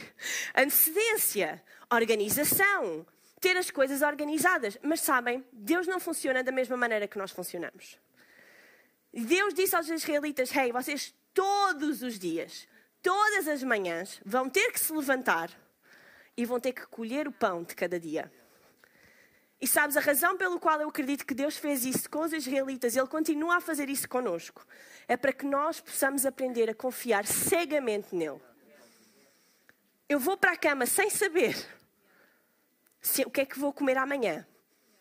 Antecedência, 0.54 1.62
organização, 1.90 3.06
ter 3.40 3.56
as 3.56 3.70
coisas 3.70 4.02
organizadas. 4.02 4.76
Mas 4.82 5.00
sabem, 5.00 5.44
Deus 5.52 5.86
não 5.86 6.00
funciona 6.00 6.42
da 6.42 6.50
mesma 6.50 6.76
maneira 6.76 7.06
que 7.06 7.18
nós 7.18 7.30
funcionamos. 7.30 7.98
Deus 9.12 9.54
disse 9.54 9.76
aos 9.76 9.88
israelitas: 9.88 10.54
Hey, 10.54 10.72
vocês 10.72 11.14
todos 11.32 12.02
os 12.02 12.18
dias, 12.18 12.66
todas 13.02 13.46
as 13.46 13.62
manhãs, 13.62 14.20
vão 14.24 14.50
ter 14.50 14.72
que 14.72 14.80
se 14.80 14.92
levantar 14.92 15.50
e 16.36 16.44
vão 16.44 16.58
ter 16.58 16.72
que 16.72 16.86
colher 16.86 17.28
o 17.28 17.32
pão 17.32 17.62
de 17.62 17.74
cada 17.74 18.00
dia. 18.00 18.30
E 19.60 19.66
sabes, 19.66 19.96
a 19.96 20.00
razão 20.00 20.36
pelo 20.36 20.60
qual 20.60 20.80
eu 20.80 20.88
acredito 20.88 21.24
que 21.24 21.34
Deus 21.34 21.56
fez 21.56 21.84
isso 21.84 22.10
com 22.10 22.20
os 22.20 22.32
israelitas, 22.32 22.94
Ele 22.94 23.06
continua 23.06 23.56
a 23.56 23.60
fazer 23.60 23.88
isso 23.88 24.06
conosco, 24.06 24.66
é 25.08 25.16
para 25.16 25.32
que 25.32 25.46
nós 25.46 25.80
possamos 25.80 26.26
aprender 26.26 26.68
a 26.68 26.74
confiar 26.74 27.24
cegamente 27.24 28.14
nele. 28.14 28.40
Eu 30.08 30.20
vou 30.20 30.36
para 30.36 30.52
a 30.52 30.56
cama 30.56 30.86
sem 30.86 31.10
saber 31.10 31.56
se, 33.00 33.22
o 33.22 33.30
que 33.30 33.40
é 33.40 33.44
que 33.44 33.58
vou 33.58 33.72
comer 33.72 33.96
amanhã, 33.96 34.46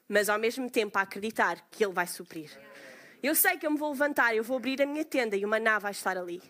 mas 0.08 0.30
ao 0.30 0.40
mesmo 0.40 0.70
tempo 0.70 0.98
a 0.98 1.02
acreditar 1.02 1.68
que 1.70 1.84
Ele 1.84 1.94
vai 1.94 2.08
suprir. 2.08 2.50
Eu 3.22 3.36
sei 3.36 3.58
que 3.58 3.68
eu 3.68 3.72
me 3.72 3.78
vou 3.78 3.92
levantar, 3.92 4.36
eu 4.36 4.44
vou 4.44 4.58
abrir 4.58 4.82
a 4.82 4.86
minha 4.86 5.06
tenda 5.06 5.36
e 5.36 5.46
o 5.46 5.48
maná 5.48 5.78
vai 5.78 5.92
estar 5.92 6.18
ali. 6.18 6.42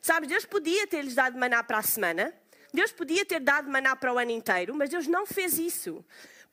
Sabes, 0.00 0.28
Deus 0.28 0.46
podia 0.46 0.86
ter-lhes 0.86 1.14
dado 1.14 1.38
maná 1.38 1.62
para 1.62 1.78
a 1.78 1.82
semana, 1.82 2.32
Deus 2.72 2.90
podia 2.90 3.24
ter 3.24 3.40
dado 3.40 3.70
maná 3.70 3.94
para 3.94 4.12
o 4.12 4.18
ano 4.18 4.30
inteiro, 4.30 4.74
mas 4.74 4.88
Deus 4.90 5.06
não 5.06 5.26
fez 5.26 5.58
isso. 5.58 6.04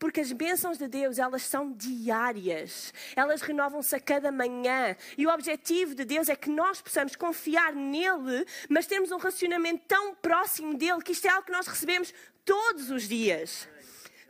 Porque 0.01 0.19
as 0.19 0.31
bênçãos 0.31 0.79
de 0.79 0.87
Deus, 0.87 1.19
elas 1.19 1.43
são 1.43 1.73
diárias. 1.73 2.91
Elas 3.15 3.39
renovam-se 3.39 3.95
a 3.95 3.99
cada 3.99 4.31
manhã. 4.31 4.97
E 5.15 5.27
o 5.27 5.29
objetivo 5.29 5.93
de 5.93 6.03
Deus 6.03 6.27
é 6.27 6.35
que 6.35 6.49
nós 6.49 6.81
possamos 6.81 7.15
confiar 7.15 7.75
nele, 7.75 8.43
mas 8.67 8.87
termos 8.87 9.11
um 9.11 9.17
relacionamento 9.17 9.83
tão 9.87 10.15
próximo 10.15 10.75
dele 10.75 11.03
que 11.03 11.11
isto 11.11 11.27
é 11.27 11.29
algo 11.29 11.45
que 11.45 11.51
nós 11.51 11.67
recebemos 11.67 12.11
todos 12.43 12.89
os 12.89 13.07
dias. 13.07 13.69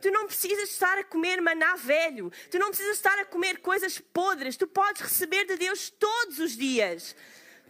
Tu 0.02 0.10
não 0.10 0.26
precisas 0.26 0.68
estar 0.68 0.98
a 0.98 1.04
comer 1.04 1.40
maná 1.40 1.74
velho. 1.74 2.30
Tu 2.50 2.58
não 2.58 2.68
precisas 2.68 2.96
estar 2.96 3.18
a 3.18 3.24
comer 3.24 3.60
coisas 3.60 3.98
podres. 3.98 4.58
Tu 4.58 4.66
podes 4.66 5.00
receber 5.00 5.46
de 5.46 5.56
Deus 5.56 5.88
todos 5.88 6.38
os 6.38 6.54
dias. 6.54 7.16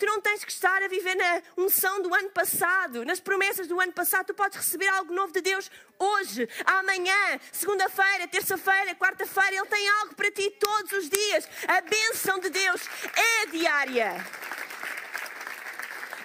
Tu 0.02 0.06
não 0.06 0.21
tens 0.21 0.44
que 0.44 0.50
estar 0.50 0.82
a 0.82 0.88
viver 0.88 1.14
na 1.14 1.40
unção 1.56 2.02
do 2.02 2.12
ano 2.12 2.28
passado, 2.30 3.04
nas 3.04 3.21
promessas 3.21 3.68
do 3.68 3.80
ano 3.80 3.92
passado. 3.92 4.26
Tu 4.26 4.35
podes 4.35 4.59
receber 4.59 4.88
algo 4.88 5.14
novo 5.14 5.32
de 5.32 5.40
Deus 5.40 5.71
hoje, 5.97 6.49
amanhã, 6.64 7.38
segunda-feira, 7.52 8.26
terça-feira, 8.26 8.97
quarta-feira. 8.97 9.54
Ele 9.54 9.66
tem 9.66 9.88
algo 10.00 10.16
para 10.16 10.28
ti 10.32 10.50
todos 10.59 10.90
os 10.90 11.09
dias. 11.09 11.49
A 11.68 11.80
bênção 11.82 12.40
de 12.40 12.50
Deus 12.50 12.82
é 13.14 13.47
diária. 13.47 14.26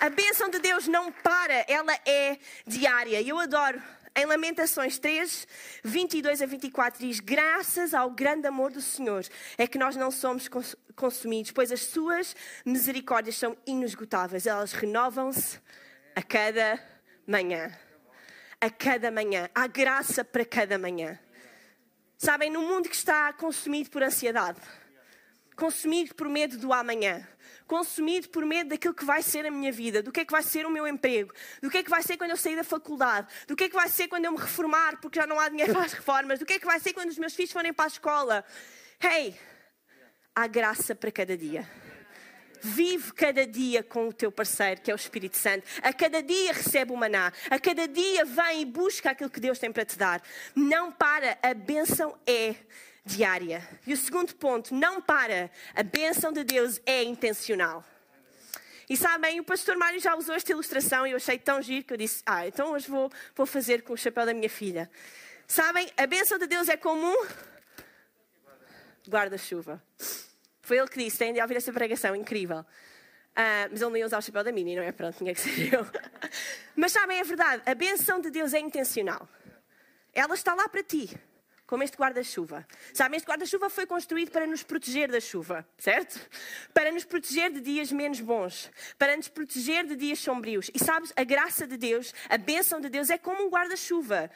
A 0.02 0.10
bênção 0.10 0.50
de 0.50 0.58
Deus 0.58 0.88
não 0.88 1.12
para, 1.12 1.64
ela 1.68 1.94
é 2.04 2.40
diária. 2.66 3.22
E 3.22 3.30
eu 3.30 3.38
adoro 3.38 3.80
em 4.18 4.26
Lamentações 4.26 4.98
3, 4.98 5.48
22 5.84 6.42
a 6.42 6.46
24, 6.48 7.00
diz: 7.00 7.20
Graças 7.20 7.94
ao 7.94 8.10
grande 8.10 8.48
amor 8.48 8.72
do 8.72 8.82
Senhor 8.82 9.24
é 9.58 9.68
que 9.68 9.78
nós 9.78 9.96
não 9.96 10.10
somos 10.10 10.50
consumidos, 10.96 11.52
pois 11.52 11.72
as 11.72 11.82
suas 11.82 12.36
misericórdias 12.66 13.36
são 13.36 13.56
inesgotáveis, 13.68 14.48
elas 14.48 14.74
renovam-se 14.74 15.60
a 16.16 16.24
cada 16.24 16.84
manhã. 17.28 17.72
A 18.60 18.72
cada 18.72 19.12
manhã. 19.12 19.48
Há 19.54 19.68
graça 19.68 20.26
para 20.26 20.44
cada 20.44 20.80
manhã. 20.80 21.20
Sabem, 22.18 22.50
no 22.50 22.62
mundo 22.62 22.90
que 22.90 22.96
está 22.96 23.32
consumido 23.34 23.92
por 23.92 24.02
ansiedade, 24.02 24.60
consumido 25.58 26.14
por 26.14 26.30
medo 26.30 26.56
do 26.58 26.72
amanhã, 26.72 27.28
consumido 27.66 28.30
por 28.30 28.46
medo 28.46 28.70
daquilo 28.70 28.94
que 28.94 29.04
vai 29.04 29.24
ser 29.24 29.44
a 29.44 29.52
minha 29.52 29.72
vida, 29.72 30.04
do 30.04 30.12
que 30.12 30.20
é 30.20 30.26
que 30.26 30.32
vai 30.32 30.44
ser 30.44 30.68
o 30.68 30.70
meu 30.70 30.88
emprego, 30.88 31.34
do 31.62 31.70
que 31.70 31.80
é 31.80 31.84
que 31.84 31.90
vai 31.90 32.04
ser 32.04 32.16
quando 32.16 32.30
eu 32.30 32.38
sair 32.38 32.56
da 32.56 32.64
faculdade, 32.64 33.28
do 33.48 33.56
que 33.56 33.64
é 33.64 33.70
que 33.70 33.76
vai 33.76 33.90
ser 33.90 34.08
quando 34.08 34.26
eu 34.26 34.32
me 34.32 34.38
reformar 34.38 35.02
porque 35.02 35.20
já 35.20 35.26
não 35.26 35.40
há 35.40 35.50
dinheiro 35.50 35.74
para 35.76 35.84
as 35.84 35.94
reformas, 35.94 36.38
do 36.38 36.46
que 36.46 36.54
é 36.54 36.60
que 36.60 36.66
vai 36.66 36.80
ser 36.80 36.94
quando 36.94 37.10
os 37.10 37.18
meus 37.18 37.34
filhos 37.34 37.52
forem 37.52 37.74
para 37.74 37.86
a 37.86 37.88
escola. 37.88 38.46
Hey, 39.04 39.36
há 40.36 40.46
graça 40.46 40.94
para 40.94 41.12
cada 41.12 41.36
dia. 41.36 41.68
Vive 42.62 43.14
cada 43.14 43.46
dia 43.46 43.84
com 43.84 44.08
o 44.08 44.14
teu 44.14 44.32
parceiro, 44.32 44.82
que 44.82 44.92
é 44.92 44.94
o 44.94 44.96
Espírito 44.96 45.38
Santo. 45.38 45.66
A 45.82 45.92
cada 45.92 46.22
dia 46.22 46.54
recebe 46.54 46.92
o 46.92 46.98
maná. 46.98 47.32
A 47.50 47.60
cada 47.60 47.88
dia 47.88 48.26
vem 48.26 48.62
e 48.62 48.66
busca 48.66 49.12
aquilo 49.12 49.30
que 49.30 49.40
Deus 49.40 49.58
tem 49.58 49.72
para 49.72 49.86
te 49.86 49.98
dar. 49.98 50.22
Não 50.56 50.92
para, 50.92 51.38
a 51.42 51.54
bênção 51.54 52.16
é 52.26 52.56
diária. 53.08 53.68
E 53.86 53.94
o 53.94 53.98
segundo 53.98 54.36
ponto, 54.36 54.76
não 54.76 55.02
para. 55.02 55.50
A 55.74 55.82
bênção 55.82 56.32
de 56.32 56.44
Deus 56.44 56.80
é 56.86 57.04
intencional. 57.04 57.84
E 58.90 58.96
sabem, 58.96 59.40
o 59.40 59.44
pastor 59.44 59.76
Mário 59.76 60.00
já 60.00 60.16
usou 60.16 60.36
esta 60.36 60.52
ilustração 60.52 61.06
e 61.08 61.12
eu 61.12 61.18
achei 61.18 61.40
tão 61.40 61.62
giro 61.62 61.84
que 61.86 61.94
eu 61.94 61.98
disse: 61.98 62.22
Ah, 62.26 62.48
então 62.48 62.72
hoje 62.72 62.90
vou, 62.90 63.12
vou 63.36 63.46
fazer 63.46 63.82
com 63.82 63.94
o 63.94 63.98
chapéu 63.98 64.26
da 64.26 64.34
minha 64.34 64.50
filha. 64.50 64.90
Sabem, 65.48 65.90
a 65.98 66.06
bênção 66.06 66.38
de 66.38 66.48
Deus 66.48 66.70
é 66.70 66.78
como 66.78 67.06
um 67.08 67.26
guarda-chuva. 69.10 69.82
Foi 70.62 70.78
ele 70.78 70.88
que 70.88 71.04
disse: 71.04 71.18
têm 71.18 71.34
de 71.34 71.42
ouvir 71.42 71.58
esta 71.58 71.74
pregação, 71.74 72.16
incrível. 72.16 72.60
Uh, 72.60 73.70
mas 73.70 73.82
ele 73.82 73.90
não 73.92 73.98
ia 73.98 74.06
usar 74.06 74.18
o 74.18 74.22
chapéu 74.22 74.44
da 74.44 74.52
Mini, 74.52 74.76
não 74.76 74.84
é? 74.84 74.92
Pronto, 74.92 75.18
tinha 75.18 75.34
que 75.34 75.42
ser 75.42 75.74
eu. 75.74 75.86
mas 76.76 76.92
sabem, 76.92 77.20
é 77.20 77.24
verdade, 77.24 77.62
a 77.66 77.76
bênção 77.76 78.20
de 78.20 78.32
Deus 78.32 78.54
é 78.54 78.60
intencional. 78.60 79.28
Ela 80.14 80.34
está 80.34 80.56
lá 80.56 80.68
para 80.68 80.82
ti 80.82 81.16
como 81.68 81.84
este 81.84 81.98
guarda-chuva. 81.98 82.66
Sabe, 82.94 83.18
este 83.18 83.28
guarda-chuva 83.28 83.70
foi 83.70 83.86
construído 83.86 84.32
para 84.32 84.48
nos 84.48 84.64
proteger 84.64 85.12
da 85.12 85.20
chuva, 85.20 85.68
certo? 85.78 86.18
Para 86.74 86.92
nos 86.92 87.04
proteger 87.04 87.52
de 87.52 87.60
dias 87.60 87.92
menos 87.92 88.22
bons, 88.22 88.72
para 88.98 89.16
nos 89.18 89.28
proteger 89.28 89.86
de 89.86 89.96
dias 89.98 90.18
sombrios. 90.18 90.72
E 90.74 90.80
sabes, 90.80 91.12
a 91.16 91.26
graça 91.26 91.68
de 91.68 91.76
Deus, 91.76 92.14
a 92.30 92.38
bênção 92.38 92.80
de 92.80 92.90
Deus 92.90 93.10
é 93.10 93.18
como 93.18 93.46
um 93.46 93.50
guarda-chuva. 93.50 94.32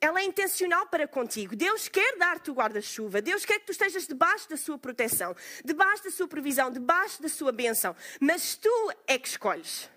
Ela 0.00 0.20
é 0.20 0.24
intencional 0.24 0.86
para 0.86 1.06
contigo. 1.06 1.54
Deus 1.54 1.88
quer 1.88 2.16
dar-te 2.16 2.50
o 2.50 2.54
guarda-chuva. 2.54 3.20
Deus 3.20 3.44
quer 3.44 3.58
que 3.58 3.66
tu 3.66 3.72
estejas 3.72 4.06
debaixo 4.06 4.48
da 4.48 4.56
sua 4.56 4.78
proteção, 4.78 5.36
debaixo 5.64 6.04
da 6.04 6.10
sua 6.10 6.26
provisão, 6.26 6.70
debaixo 6.70 7.20
da 7.20 7.28
sua 7.28 7.52
bênção. 7.52 7.94
Mas 8.18 8.56
tu 8.56 8.92
é 9.06 9.18
que 9.18 9.28
escolhes. 9.28 9.90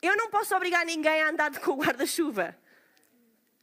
Eu 0.00 0.16
não 0.16 0.30
posso 0.30 0.54
obrigar 0.54 0.84
ninguém 0.84 1.22
a 1.22 1.30
andar 1.30 1.58
com 1.58 1.72
o 1.72 1.76
guarda-chuva. 1.76 2.56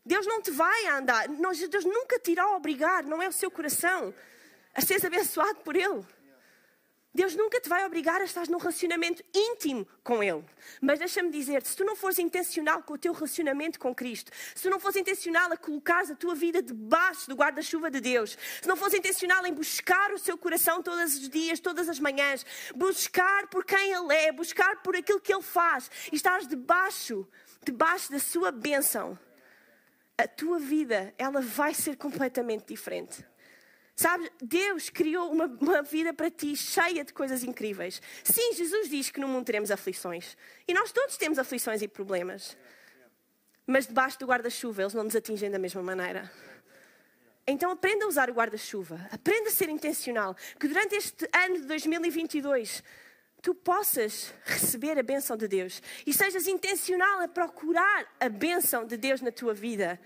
Deus 0.05 0.25
não 0.27 0.41
te 0.41 0.51
vai 0.51 0.87
andar. 0.87 1.27
Deus 1.27 1.83
nunca 1.83 2.19
te 2.19 2.31
irá 2.31 2.47
obrigar, 2.55 3.03
não 3.03 3.21
é 3.21 3.27
o 3.27 3.33
seu 3.33 3.49
coração, 3.49 4.13
a 4.73 4.81
seres 4.81 5.03
abençoado 5.03 5.59
por 5.61 5.75
Ele. 5.75 6.05
Deus 7.15 7.33
nunca 7.33 7.61
te 7.61 7.69
vai 7.69 7.85
obrigar 7.85 8.19
a 8.19 8.25
estar 8.25 8.45
num 8.49 8.57
relacionamento 8.57 9.23
íntimo 9.33 9.87
com 10.03 10.21
Ele. 10.21 10.43
Mas 10.81 10.99
deixa-me 10.99 11.31
dizer-te: 11.31 11.69
se 11.69 11.75
tu 11.77 11.85
não 11.85 11.95
fores 11.95 12.19
intencional 12.19 12.83
com 12.83 12.93
o 12.93 12.97
teu 12.97 13.13
relacionamento 13.13 13.79
com 13.79 13.95
Cristo, 13.95 14.33
se 14.53 14.63
tu 14.63 14.69
não 14.69 14.81
fores 14.81 14.97
intencional 14.97 15.49
a 15.49 15.55
colocar 15.55 16.03
a 16.11 16.15
tua 16.15 16.35
vida 16.35 16.61
debaixo 16.61 17.29
do 17.29 17.35
guarda-chuva 17.35 17.89
de 17.89 18.01
Deus, 18.01 18.37
se 18.61 18.67
não 18.67 18.75
fores 18.75 18.93
intencional 18.93 19.45
em 19.45 19.53
buscar 19.53 20.11
o 20.11 20.19
seu 20.19 20.37
coração 20.37 20.83
todos 20.83 21.15
os 21.15 21.29
dias, 21.29 21.61
todas 21.61 21.87
as 21.87 22.01
manhãs, 22.01 22.45
buscar 22.75 23.47
por 23.47 23.63
quem 23.63 23.93
Ele 23.93 24.13
é, 24.13 24.33
buscar 24.33 24.81
por 24.83 24.93
aquilo 24.93 25.21
que 25.21 25.33
Ele 25.33 25.41
faz, 25.41 25.89
e 26.11 26.17
estás 26.17 26.45
debaixo, 26.45 27.25
debaixo 27.63 28.11
da 28.11 28.19
sua 28.19 28.51
bênção, 28.51 29.17
a 30.17 30.27
tua 30.27 30.59
vida 30.59 31.13
ela 31.17 31.41
vai 31.41 31.73
ser 31.73 31.97
completamente 31.97 32.65
diferente. 32.67 33.25
Sabe, 33.95 34.29
Deus 34.41 34.89
criou 34.89 35.31
uma, 35.31 35.45
uma, 35.45 35.81
vida 35.81 36.13
para 36.13 36.29
ti 36.29 36.53
cheia 36.55 37.03
de 37.03 37.13
coisas 37.13 37.43
incríveis. 37.45 38.01
Sim, 38.25 38.53
Jesus 38.53 38.89
diz 38.89 39.09
que 39.09 39.21
no 39.21 39.27
mundo 39.27 39.45
teremos 39.45 39.71
aflições. 39.71 40.35
E 40.67 40.73
nós 40.73 40.91
todos 40.91 41.15
temos 41.15 41.39
aflições 41.39 41.81
e 41.81 41.87
problemas. 41.87 42.57
Mas 43.65 43.87
debaixo 43.87 44.19
do 44.19 44.25
guarda-chuva 44.25 44.81
eles 44.81 44.93
não 44.93 45.05
nos 45.05 45.15
atingem 45.15 45.49
da 45.49 45.57
mesma 45.57 45.81
maneira. 45.81 46.29
Então 47.47 47.71
aprenda 47.71 48.03
a 48.03 48.07
usar 48.07 48.29
o 48.29 48.33
guarda-chuva. 48.33 49.07
Aprenda 49.11 49.49
a 49.49 49.51
ser 49.51 49.69
intencional. 49.69 50.35
Que 50.59 50.67
durante 50.67 50.95
este 50.95 51.29
ano 51.33 51.61
de 51.61 51.65
2022 51.65 52.83
tu 53.45 53.53
possas 53.53 54.33
receber 54.43 54.97
a 54.97 55.03
bênção 55.03 55.37
de 55.37 55.47
Deus 55.47 55.79
e 56.03 56.11
sejas 56.11 56.47
intencional 56.47 57.21
a 57.21 57.27
procurar 57.27 58.03
a 58.19 58.27
bênção 58.27 58.87
de 58.87 58.97
Deus 58.97 59.21
na 59.21 59.31
tua 59.31 59.53
vida. 59.53 59.99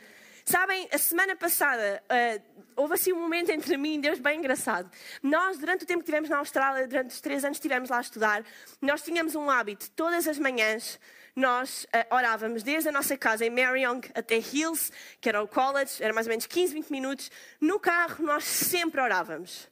Sabem, 0.44 0.90
a 0.92 0.98
semana 0.98 1.38
passada 1.38 2.04
uh, 2.12 2.62
houve 2.76 2.96
assim 2.96 3.14
um 3.14 3.22
momento 3.22 3.50
entre 3.50 3.78
mim 3.78 3.96
e 3.96 4.02
Deus 4.02 4.20
bem 4.20 4.40
engraçado. 4.40 4.92
Nós, 5.24 5.58
durante 5.58 5.86
o 5.86 5.88
tempo 5.88 6.00
que 6.00 6.04
estivemos 6.04 6.30
na 6.30 6.40
Austrália, 6.40 6.86
durante 6.86 7.12
os 7.12 7.22
três 7.22 7.46
anos 7.46 7.58
que 7.58 7.66
estivemos 7.66 7.90
lá 7.90 8.00
a 8.00 8.02
estudar, 8.02 8.44
nós 8.82 9.04
tínhamos 9.04 9.36
um 9.36 9.50
hábito, 9.50 9.90
todas 9.92 10.28
as 10.28 10.38
manhãs, 10.38 11.00
nós 11.34 11.86
uh, 11.86 12.14
orávamos 12.14 12.62
desde 12.62 12.90
a 12.90 12.92
nossa 12.92 13.16
casa 13.16 13.46
em 13.46 13.50
Marion 13.50 14.02
até 14.16 14.36
Hills, 14.36 14.92
que 15.22 15.30
era 15.30 15.42
o 15.42 15.48
college, 15.48 16.04
era 16.04 16.14
mais 16.14 16.28
ou 16.28 16.32
menos 16.32 16.46
15, 16.46 16.74
20 16.74 16.90
minutos. 16.90 17.32
No 17.62 17.80
carro, 17.80 18.22
nós 18.26 18.44
sempre 18.44 19.00
orávamos. 19.00 19.70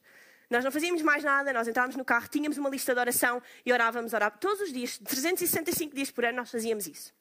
Nós 0.50 0.64
não 0.64 0.72
fazíamos 0.72 1.02
mais 1.02 1.22
nada, 1.22 1.52
nós 1.52 1.68
entrávamos 1.68 1.96
no 1.96 2.04
carro, 2.04 2.26
tínhamos 2.28 2.56
uma 2.56 2.70
lista 2.70 2.94
de 2.94 3.00
oração 3.00 3.42
e 3.64 3.72
orávamos, 3.72 4.14
orávamos. 4.14 4.40
Todos 4.40 4.60
os 4.62 4.72
dias, 4.72 4.98
365 4.98 5.94
dias 5.94 6.10
por 6.10 6.24
ano, 6.24 6.38
nós 6.38 6.50
fazíamos 6.50 6.86
isso. 6.86 7.12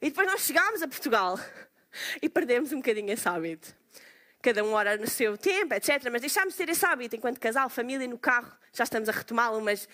E 0.00 0.08
depois 0.08 0.26
nós 0.26 0.40
chegámos 0.40 0.82
a 0.82 0.88
Portugal 0.88 1.38
e 2.22 2.28
perdemos 2.28 2.72
um 2.72 2.76
bocadinho 2.76 3.12
esse 3.12 3.28
hábito. 3.28 3.74
Cada 4.40 4.64
um 4.64 4.72
ora 4.72 4.96
no 4.96 5.06
seu 5.06 5.36
tempo, 5.36 5.74
etc. 5.74 6.08
Mas 6.10 6.22
deixámos 6.22 6.54
de 6.54 6.58
ter 6.58 6.68
esse 6.70 6.84
hábito 6.84 7.14
enquanto 7.14 7.38
casal, 7.38 7.68
família, 7.68 8.08
no 8.08 8.18
carro, 8.18 8.50
já 8.72 8.84
estamos 8.84 9.08
a 9.08 9.12
retomá-lo, 9.12 9.60
mas. 9.60 9.88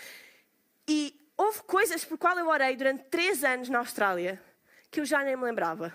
E 0.89 1.15
houve 1.37 1.63
coisas 1.65 2.05
por 2.05 2.17
qual 2.17 2.39
eu 2.39 2.49
orei 2.49 2.75
durante 2.75 3.05
três 3.05 3.45
anos 3.45 3.69
na 3.69 3.79
Austrália 3.81 4.41
que 4.91 5.01
eu 5.01 5.05
já 5.05 5.23
nem 5.23 5.37
me 5.37 5.45
lembrava. 5.45 5.95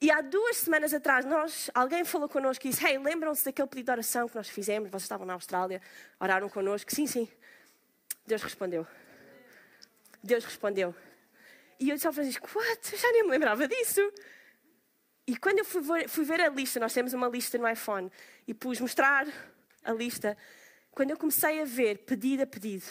E 0.00 0.10
há 0.12 0.20
duas 0.20 0.58
semanas 0.58 0.94
atrás, 0.94 1.24
nós, 1.24 1.70
alguém 1.74 2.04
falou 2.04 2.28
connosco 2.28 2.64
e 2.66 2.70
disse: 2.70 2.86
Hey, 2.86 2.98
lembram-se 2.98 3.44
daquele 3.44 3.66
pedido 3.66 3.86
de 3.86 3.90
oração 3.90 4.28
que 4.28 4.36
nós 4.36 4.48
fizemos? 4.48 4.88
Vocês 4.90 5.02
estavam 5.02 5.26
na 5.26 5.32
Austrália, 5.32 5.82
oraram 6.20 6.48
connosco? 6.48 6.94
Sim, 6.94 7.06
sim. 7.06 7.28
Deus 8.24 8.42
respondeu. 8.42 8.86
Deus 10.22 10.44
respondeu. 10.44 10.94
E 11.80 11.90
eu 11.90 11.96
disse 11.96 12.06
ao 12.06 12.12
Francisco: 12.12 12.48
What? 12.54 12.92
Eu 12.92 12.98
já 12.98 13.10
nem 13.10 13.24
me 13.24 13.30
lembrava 13.30 13.66
disso. 13.66 14.00
E 15.26 15.36
quando 15.36 15.58
eu 15.58 15.64
fui 15.64 15.82
ver, 15.82 16.08
fui 16.08 16.24
ver, 16.24 16.40
a 16.40 16.48
lista, 16.48 16.78
nós 16.78 16.92
temos 16.92 17.12
uma 17.12 17.28
lista 17.28 17.58
no 17.58 17.68
iPhone, 17.68 18.10
e 18.46 18.54
pus 18.54 18.80
mostrar 18.80 19.26
a 19.84 19.92
lista, 19.92 20.36
quando 20.92 21.10
eu 21.10 21.18
comecei 21.18 21.60
a 21.60 21.64
ver 21.64 21.98
pedido 21.98 22.44
a 22.44 22.46
pedido, 22.46 22.86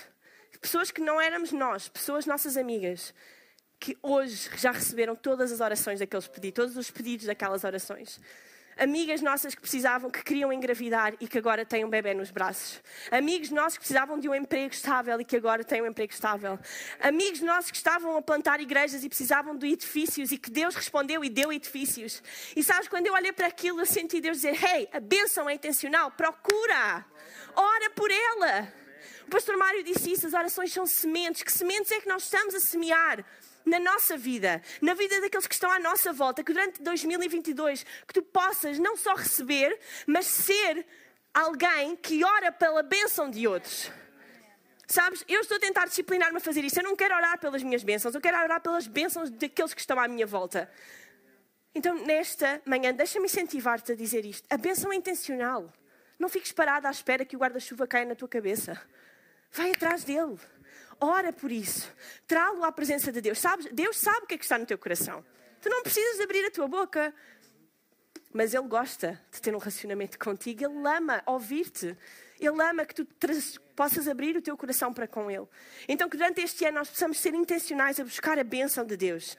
pessoas 0.62 0.92
que 0.92 1.02
não 1.02 1.20
éramos 1.20 1.52
nós, 1.52 1.90
pessoas 1.90 2.26
nossas 2.28 2.56
amigas, 2.56 3.14
que 3.80 3.98
hoje 4.02 4.50
já 4.58 4.72
receberam 4.72 5.16
todas 5.16 5.52
as 5.52 5.60
orações 5.60 6.00
daqueles 6.00 6.28
pedidos, 6.28 6.56
todos 6.56 6.78
os 6.78 6.92
pedidos 6.92 7.26
daquelas 7.26 7.64
orações. 7.64 8.20
Amigas 8.80 9.22
nossas 9.22 9.56
que 9.56 9.62
precisavam, 9.62 10.12
que 10.12 10.24
queriam 10.24 10.54
engravidar 10.54 11.16
e 11.20 11.28
que 11.28 11.40
agora 11.40 11.66
têm 11.66 11.84
um 11.84 11.90
bebê 11.90 12.14
nos 12.14 12.30
braços. 12.30 12.80
Amigos 13.10 13.50
nossos 13.50 13.74
que 13.74 13.80
precisavam 13.80 14.20
de 14.20 14.30
um 14.30 14.36
emprego 14.36 14.72
estável 14.72 15.20
e 15.20 15.26
que 15.26 15.36
agora 15.36 15.64
têm 15.64 15.82
um 15.82 15.88
emprego 15.88 16.14
estável. 16.14 16.60
Amigos 17.00 17.42
nossos 17.42 17.72
que 17.72 17.78
estavam 17.78 18.16
a 18.16 18.22
plantar 18.22 18.62
igrejas 18.62 19.04
e 19.04 19.10
precisavam 19.10 19.58
de 19.58 19.68
edifícios 19.68 20.32
e 20.32 20.38
que 20.38 20.52
Deus 20.52 20.76
respondeu 20.76 21.26
e 21.26 21.30
deu 21.30 21.52
edifícios. 21.52 22.22
E 22.56 22.64
sabes, 22.64 22.88
quando 22.88 23.08
eu 23.08 23.14
olhei 23.14 23.32
para 23.32 23.48
aquilo, 23.48 23.80
eu 23.80 23.86
senti 23.86 24.22
Deus 24.22 24.38
dizer: 24.38 24.64
Hey, 24.64 24.88
a 24.94 25.00
bênção 25.00 25.50
é 25.50 25.56
intencional, 25.56 26.12
procura, 26.12 27.04
ora 27.56 27.90
por 27.96 28.12
ela. 28.12 28.72
O 29.26 29.30
pastor 29.30 29.58
Mário 29.58 29.84
disse 29.84 30.12
isso: 30.12 30.28
as 30.28 30.34
orações 30.34 30.72
são 30.72 30.86
sementes. 30.86 31.42
Que 31.42 31.52
sementes 31.52 31.92
é 31.92 32.00
que 32.00 32.08
nós 32.08 32.24
estamos 32.24 32.54
a 32.54 32.60
semear? 32.60 33.26
Na 33.68 33.80
nossa 33.80 34.18
vida, 34.18 34.62
na 34.82 34.94
vida 34.94 35.20
daqueles 35.20 35.46
que 35.46 35.54
estão 35.54 35.70
à 35.70 35.78
nossa 35.78 36.14
volta, 36.14 36.44
que 36.44 36.54
durante 36.54 36.82
2022 36.82 37.86
que 38.08 38.14
tu 38.14 38.22
possas 38.22 38.80
não 38.80 38.96
só 38.96 39.14
receber, 39.14 39.78
mas 40.06 40.26
ser 40.26 40.86
alguém 41.34 41.96
que 41.96 42.24
ora 42.24 42.52
pela 42.52 42.82
bênção 42.82 43.30
de 43.30 43.48
outros. 43.48 43.92
Sabes, 44.88 45.24
eu 45.28 45.42
estou 45.42 45.58
a 45.58 45.60
tentar 45.60 45.86
disciplinar-me 45.86 46.38
a 46.38 46.40
fazer 46.40 46.64
isso. 46.64 46.80
Eu 46.80 46.84
não 46.84 46.96
quero 46.96 47.14
orar 47.14 47.38
pelas 47.40 47.62
minhas 47.62 47.84
bênçãos, 47.84 48.16
eu 48.16 48.22
quero 48.22 48.42
orar 48.42 48.62
pelas 48.62 48.88
bênçãos 48.88 49.30
daqueles 49.30 49.74
que 49.74 49.82
estão 49.82 50.00
à 50.00 50.08
minha 50.08 50.26
volta. 50.26 50.72
Então, 51.76 51.94
nesta 52.06 52.62
manhã, 52.66 52.94
deixa-me 52.94 53.26
incentivar-te 53.26 53.92
a 53.92 53.96
dizer 53.96 54.26
isto. 54.26 54.48
A 54.50 54.58
bênção 54.58 54.92
é 54.94 54.96
intencional. 54.96 55.72
Não 56.18 56.30
fiques 56.30 56.54
parada 56.54 56.88
à 56.88 56.92
espera 56.92 57.26
que 57.26 57.36
o 57.36 57.40
guarda-chuva 57.40 57.86
caia 57.86 58.06
na 58.06 58.16
tua 58.16 58.30
cabeça. 58.30 58.82
Vai 59.52 59.72
atrás 59.72 60.04
dele. 60.06 60.40
Ora 61.00 61.32
por 61.32 61.52
isso. 61.52 61.92
Trá-lo 62.28 62.64
à 62.64 62.72
presença 62.72 63.12
de 63.12 63.22
Deus. 63.22 63.40
Sabes? 63.40 63.68
Deus 63.72 63.98
sabe 63.98 64.24
o 64.24 64.28
que 64.28 64.36
é 64.36 64.38
que 64.38 64.44
está 64.44 64.58
no 64.58 64.66
teu 64.66 64.78
coração. 64.78 65.24
Tu 65.62 65.70
não 65.70 65.84
precisas 65.84 66.20
abrir 66.20 66.46
a 66.46 66.52
tua 66.52 66.68
boca. 66.68 67.14
Mas 68.34 68.54
Ele 68.54 68.68
gosta 68.68 69.20
de 69.32 69.42
ter 69.42 69.56
um 69.56 69.58
relacionamento 69.58 70.18
contigo. 70.20 70.64
Ele 70.64 70.88
ama 70.88 71.22
ouvir-te. 71.26 71.98
Ele 72.40 72.62
ama 72.62 72.86
que 72.86 72.96
tu 72.96 73.08
possas 73.76 74.08
abrir 74.08 74.36
o 74.36 74.42
teu 74.42 74.58
coração 74.58 74.94
para 74.94 75.08
com 75.08 75.30
Ele. 75.30 75.48
Então, 75.88 76.10
que 76.10 76.18
durante 76.18 76.42
este 76.42 76.66
ano 76.66 76.80
nós 76.80 76.90
possamos 76.90 77.20
ser 77.20 77.34
intencionais 77.34 78.00
a 78.00 78.04
buscar 78.04 78.38
a 78.38 78.44
bênção 78.44 78.86
de 78.86 78.98
Deus. 78.98 79.38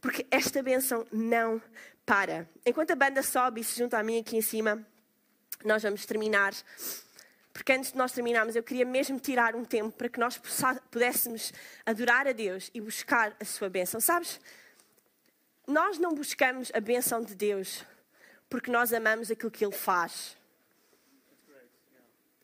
Porque 0.00 0.26
esta 0.30 0.62
bênção 0.62 1.06
não 1.12 1.60
para. 2.04 2.48
Enquanto 2.66 2.90
a 2.90 2.96
banda 2.96 3.22
sobe 3.22 3.60
e 3.60 3.64
se 3.64 3.78
junta 3.78 3.98
a 3.98 4.02
mim 4.02 4.20
aqui 4.20 4.36
em 4.36 4.42
cima, 4.42 4.86
nós 5.64 5.82
vamos 5.82 6.04
terminar 6.04 6.52
porque 7.54 7.72
antes 7.72 7.92
de 7.92 7.96
nós 7.96 8.10
terminarmos, 8.10 8.56
eu 8.56 8.64
queria 8.64 8.84
mesmo 8.84 9.20
tirar 9.20 9.54
um 9.54 9.64
tempo 9.64 9.96
para 9.96 10.08
que 10.08 10.18
nós 10.18 10.36
pudéssemos 10.90 11.52
adorar 11.86 12.26
a 12.26 12.32
Deus 12.32 12.68
e 12.74 12.80
buscar 12.80 13.34
a 13.38 13.44
sua 13.44 13.70
bênção. 13.70 14.00
Sabes? 14.00 14.40
Nós 15.64 15.96
não 15.96 16.12
buscamos 16.12 16.72
a 16.74 16.80
bênção 16.80 17.22
de 17.22 17.32
Deus 17.32 17.84
porque 18.50 18.72
nós 18.72 18.92
amamos 18.92 19.30
aquilo 19.30 19.52
que 19.52 19.64
Ele 19.64 19.72
faz. 19.72 20.36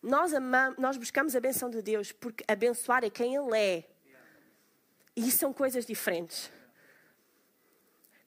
Nós, 0.01 0.33
amamos, 0.33 0.79
nós 0.79 0.97
buscamos 0.97 1.35
a 1.35 1.41
bênção 1.41 1.69
de 1.69 1.83
Deus 1.83 2.13
porque 2.13 2.45
abençoar 2.47 3.03
é 3.03 3.11
quem 3.11 3.35
Ele 3.35 3.59
é. 3.59 3.85
E 5.17 5.27
isso 5.27 5.39
são 5.39 5.53
coisas 5.53 5.85
diferentes. 5.85 6.53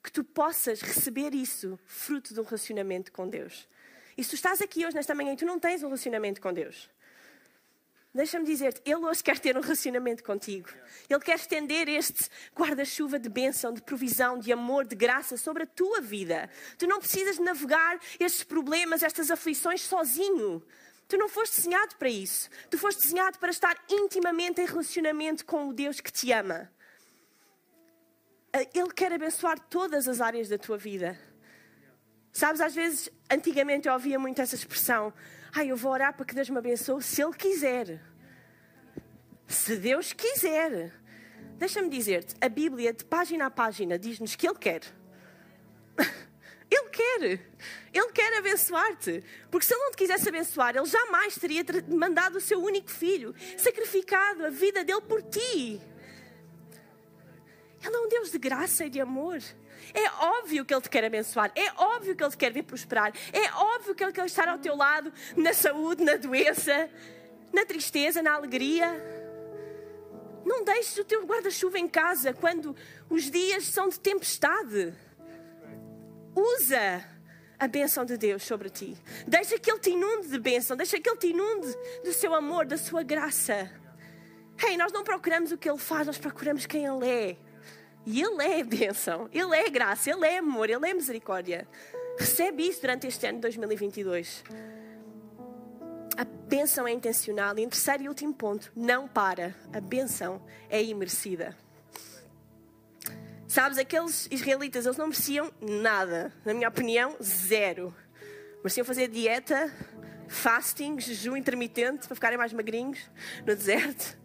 Que 0.02 0.12
tu 0.12 0.22
possas 0.22 0.82
receber 0.82 1.34
isso 1.34 1.80
fruto 1.86 2.34
de 2.34 2.40
um 2.40 2.44
relacionamento 2.44 3.10
com 3.10 3.26
Deus. 3.26 3.66
E 4.16 4.22
se 4.22 4.30
tu 4.30 4.34
estás 4.36 4.60
aqui 4.60 4.86
hoje, 4.86 4.94
nesta 4.94 5.14
manhã, 5.14 5.32
e 5.32 5.36
tu 5.36 5.44
não 5.44 5.58
tens 5.58 5.82
um 5.82 5.86
relacionamento 5.86 6.40
com 6.40 6.52
Deus, 6.52 6.88
deixa-me 8.14 8.44
dizer-te, 8.44 8.80
Ele 8.84 9.04
hoje 9.04 9.22
quer 9.22 9.38
ter 9.38 9.56
um 9.56 9.60
relacionamento 9.60 10.22
contigo. 10.22 10.68
Ele 11.10 11.20
quer 11.20 11.36
estender 11.36 11.88
este 11.88 12.28
guarda-chuva 12.56 13.18
de 13.18 13.28
bênção, 13.28 13.72
de 13.72 13.82
provisão, 13.82 14.38
de 14.38 14.52
amor, 14.52 14.84
de 14.86 14.94
graça 14.94 15.36
sobre 15.36 15.64
a 15.64 15.66
tua 15.66 16.00
vida. 16.00 16.48
Tu 16.78 16.86
não 16.86 17.00
precisas 17.00 17.38
navegar 17.38 17.98
estes 18.20 18.44
problemas, 18.44 19.02
estas 19.02 19.30
aflições 19.30 19.82
sozinho. 19.82 20.64
Tu 21.08 21.18
não 21.18 21.28
foste 21.28 21.56
desenhado 21.56 21.96
para 21.96 22.08
isso. 22.08 22.48
Tu 22.70 22.78
foste 22.78 23.02
desenhado 23.02 23.38
para 23.38 23.50
estar 23.50 23.76
intimamente 23.90 24.60
em 24.60 24.64
relacionamento 24.64 25.44
com 25.44 25.68
o 25.68 25.72
Deus 25.72 26.00
que 26.00 26.12
te 26.12 26.32
ama. 26.32 26.70
Ele 28.72 28.92
quer 28.94 29.12
abençoar 29.12 29.58
todas 29.58 30.06
as 30.06 30.20
áreas 30.20 30.48
da 30.48 30.56
tua 30.56 30.78
vida. 30.78 31.18
Sabes, 32.34 32.60
às 32.60 32.74
vezes, 32.74 33.08
antigamente 33.30 33.86
eu 33.86 33.94
ouvia 33.94 34.18
muito 34.18 34.42
essa 34.42 34.56
expressão: 34.56 35.14
ai, 35.54 35.70
eu 35.70 35.76
vou 35.76 35.92
orar 35.92 36.12
para 36.12 36.26
que 36.26 36.34
Deus 36.34 36.50
me 36.50 36.58
abençoe 36.58 37.00
se 37.00 37.22
Ele 37.22 37.32
quiser. 37.32 38.02
Se 39.46 39.76
Deus 39.76 40.12
quiser. 40.12 40.92
Deixa-me 41.56 41.88
dizer-te, 41.88 42.34
a 42.40 42.48
Bíblia, 42.48 42.92
de 42.92 43.04
página 43.04 43.46
a 43.46 43.50
página, 43.50 43.96
diz-nos 43.96 44.34
que 44.34 44.48
Ele 44.48 44.58
quer. 44.58 44.82
Ele 46.68 46.88
quer. 46.90 47.22
Ele 47.92 48.12
quer 48.12 48.36
abençoar-te. 48.36 49.22
Porque 49.48 49.64
se 49.64 49.72
Ele 49.72 49.84
não 49.84 49.92
te 49.92 49.96
quisesse 49.96 50.28
abençoar, 50.28 50.74
Ele 50.76 50.86
jamais 50.86 51.36
teria 51.36 51.64
mandado 51.86 52.38
o 52.38 52.40
seu 52.40 52.60
único 52.60 52.90
filho, 52.90 53.32
sacrificado 53.56 54.44
a 54.44 54.50
vida 54.50 54.82
dele 54.82 55.02
por 55.02 55.22
ti. 55.22 55.80
Ele 57.80 57.96
é 57.96 57.98
um 58.00 58.08
Deus 58.08 58.32
de 58.32 58.38
graça 58.38 58.86
e 58.86 58.90
de 58.90 59.00
amor. 59.00 59.40
É 59.92 60.10
óbvio 60.24 60.64
que 60.64 60.72
Ele 60.72 60.80
te 60.80 60.88
quer 60.88 61.04
abençoar. 61.04 61.52
É 61.54 61.72
óbvio 61.76 62.16
que 62.16 62.22
Ele 62.22 62.30
te 62.30 62.36
quer 62.36 62.52
ver 62.52 62.62
prosperar. 62.62 63.12
É 63.32 63.52
óbvio 63.54 63.94
que 63.94 64.02
Ele 64.02 64.12
quer 64.12 64.26
estar 64.26 64.48
ao 64.48 64.58
teu 64.58 64.76
lado 64.76 65.12
na 65.36 65.52
saúde, 65.52 66.02
na 66.02 66.16
doença, 66.16 66.88
na 67.52 67.64
tristeza, 67.64 68.22
na 68.22 68.34
alegria. 68.34 68.88
Não 70.44 70.64
deixes 70.64 70.96
o 70.98 71.04
teu 71.04 71.24
guarda-chuva 71.24 71.78
em 71.78 71.88
casa 71.88 72.32
quando 72.32 72.76
os 73.08 73.30
dias 73.30 73.64
são 73.64 73.88
de 73.88 73.98
tempestade. 73.98 74.94
Usa 76.34 77.04
a 77.58 77.68
bênção 77.68 78.04
de 78.04 78.16
Deus 78.16 78.42
sobre 78.42 78.68
ti. 78.68 78.96
Deixa 79.26 79.58
que 79.58 79.70
Ele 79.70 79.80
te 79.80 79.90
inunde 79.90 80.28
de 80.28 80.38
bênção. 80.38 80.76
Deixa 80.76 81.00
que 81.00 81.08
Ele 81.08 81.18
te 81.18 81.28
inunde 81.28 81.74
do 82.04 82.12
seu 82.12 82.34
amor, 82.34 82.66
da 82.66 82.76
sua 82.76 83.02
graça. 83.02 83.70
Hey, 84.62 84.76
nós 84.76 84.92
não 84.92 85.02
procuramos 85.02 85.50
o 85.50 85.58
que 85.58 85.68
Ele 85.68 85.78
faz, 85.78 86.06
nós 86.06 86.18
procuramos 86.18 86.66
quem 86.66 86.84
Ele 86.84 87.08
é. 87.08 87.36
E 88.06 88.22
Ele 88.22 88.42
é 88.42 88.62
bênção, 88.62 89.28
Ele 89.32 89.56
é 89.56 89.68
graça, 89.70 90.10
Ele 90.10 90.26
é 90.26 90.38
amor, 90.38 90.68
Ele 90.68 90.88
é 90.88 90.94
misericórdia. 90.94 91.66
Recebe 92.18 92.68
isso 92.68 92.80
durante 92.80 93.06
este 93.06 93.26
ano 93.26 93.38
de 93.38 93.42
2022. 93.42 94.44
A 96.16 96.24
bênção 96.24 96.86
é 96.86 96.92
intencional. 96.92 97.58
E 97.58 97.62
em 97.62 97.68
terceiro 97.68 98.04
e 98.04 98.08
último 98.08 98.32
ponto, 98.32 98.70
não 98.76 99.08
para. 99.08 99.54
A 99.72 99.80
bênção 99.80 100.40
é 100.68 100.82
imerecida. 100.82 101.56
Sabes, 103.48 103.78
aqueles 103.78 104.28
israelitas, 104.30 104.84
eles 104.84 104.96
não 104.96 105.06
mereciam 105.06 105.52
nada. 105.60 106.32
Na 106.44 106.54
minha 106.54 106.68
opinião, 106.68 107.16
zero. 107.22 107.94
Mereciam 108.58 108.84
fazer 108.84 109.08
dieta, 109.08 109.72
fasting, 110.28 110.98
jejum 110.98 111.36
intermitente 111.36 112.06
para 112.06 112.14
ficarem 112.14 112.38
mais 112.38 112.52
magrinhos 112.52 112.98
no 113.40 113.54
deserto. 113.54 114.16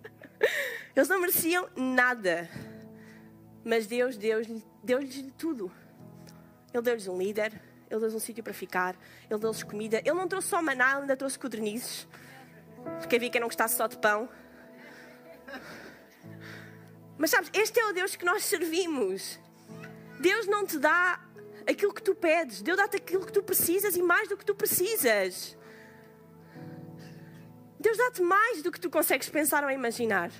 Eles 0.95 1.09
não 1.09 1.19
mereciam 1.19 1.67
nada. 1.75 2.49
Mas 3.63 3.87
Deus 3.87 4.17
deu-lhes 4.17 4.63
deu 4.83 4.99
tudo. 5.37 5.71
Ele 6.73 6.83
deu-lhes 6.83 7.07
um 7.07 7.17
líder, 7.17 7.53
Ele 7.89 7.99
deu-lhes 7.99 8.13
um 8.13 8.19
sítio 8.19 8.43
para 8.43 8.53
ficar, 8.53 8.95
Ele 9.29 9.39
deu-lhes 9.39 9.63
comida. 9.63 9.99
Ele 9.99 10.13
não 10.13 10.27
trouxe 10.27 10.47
só 10.47 10.61
maná, 10.61 10.91
Ele 10.91 11.01
ainda 11.01 11.17
trouxe 11.17 11.37
codornizes. 11.37 12.07
Porque 12.99 13.15
havia 13.15 13.29
quem 13.29 13.41
não 13.41 13.47
gostasse 13.47 13.75
só 13.75 13.87
de 13.87 13.97
pão. 13.97 14.29
Mas 17.17 17.31
sabes, 17.31 17.49
este 17.53 17.79
é 17.79 17.85
o 17.85 17.93
Deus 17.93 18.15
que 18.15 18.23
nós 18.23 18.45
servimos. 18.45 19.39
Deus 20.19 20.47
não 20.47 20.65
te 20.65 20.77
dá 20.79 21.19
aquilo 21.67 21.93
que 21.93 22.01
tu 22.01 22.15
pedes, 22.15 22.61
Deus 22.61 22.77
dá-te 22.77 22.97
aquilo 22.97 23.25
que 23.25 23.31
tu 23.31 23.43
precisas 23.43 23.95
e 23.95 24.01
mais 24.01 24.27
do 24.27 24.37
que 24.37 24.45
tu 24.45 24.55
precisas. 24.55 25.57
Deus 27.79 27.97
dá-te 27.97 28.21
mais 28.21 28.61
do 28.61 28.71
que 28.71 28.79
tu 28.79 28.89
consegues 28.89 29.29
pensar 29.29 29.63
ou 29.63 29.71
imaginar. 29.71 30.31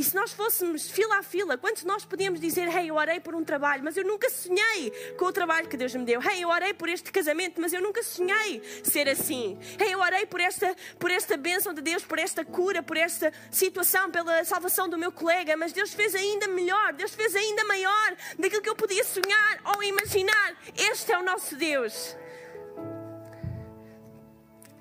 E 0.00 0.02
se 0.02 0.16
nós 0.16 0.32
fôssemos 0.32 0.90
fila 0.90 1.18
a 1.18 1.22
fila, 1.22 1.58
quantos 1.58 1.84
nós 1.84 2.06
podíamos 2.06 2.40
dizer, 2.40 2.74
hey, 2.74 2.88
eu 2.88 2.94
orei 2.94 3.20
por 3.20 3.34
um 3.34 3.44
trabalho, 3.44 3.84
mas 3.84 3.98
eu 3.98 4.02
nunca 4.02 4.30
sonhei 4.30 4.90
com 5.18 5.26
o 5.26 5.32
trabalho 5.32 5.68
que 5.68 5.76
Deus 5.76 5.94
me 5.94 6.06
deu. 6.06 6.22
Hey, 6.22 6.42
eu 6.42 6.48
orei 6.48 6.72
por 6.72 6.88
este 6.88 7.12
casamento, 7.12 7.60
mas 7.60 7.74
eu 7.74 7.82
nunca 7.82 8.02
sonhei 8.02 8.62
ser 8.82 9.10
assim. 9.10 9.58
Hey, 9.78 9.92
eu 9.92 10.00
orei 10.00 10.24
por 10.24 10.40
esta, 10.40 10.74
por 10.98 11.10
esta 11.10 11.36
bênção 11.36 11.74
de 11.74 11.82
Deus, 11.82 12.02
por 12.02 12.18
esta 12.18 12.42
cura, 12.46 12.82
por 12.82 12.96
esta 12.96 13.30
situação, 13.50 14.10
pela 14.10 14.42
salvação 14.42 14.88
do 14.88 14.96
meu 14.96 15.12
colega, 15.12 15.54
mas 15.54 15.70
Deus 15.70 15.92
fez 15.92 16.14
ainda 16.14 16.48
melhor, 16.48 16.94
Deus 16.94 17.14
fez 17.14 17.36
ainda 17.36 17.62
maior 17.64 18.16
daquilo 18.38 18.62
que 18.62 18.70
eu 18.70 18.76
podia 18.76 19.04
sonhar 19.04 19.60
ou 19.76 19.82
imaginar. 19.82 20.56
Este 20.78 21.12
é 21.12 21.18
o 21.18 21.22
nosso 21.22 21.56
Deus. 21.56 22.16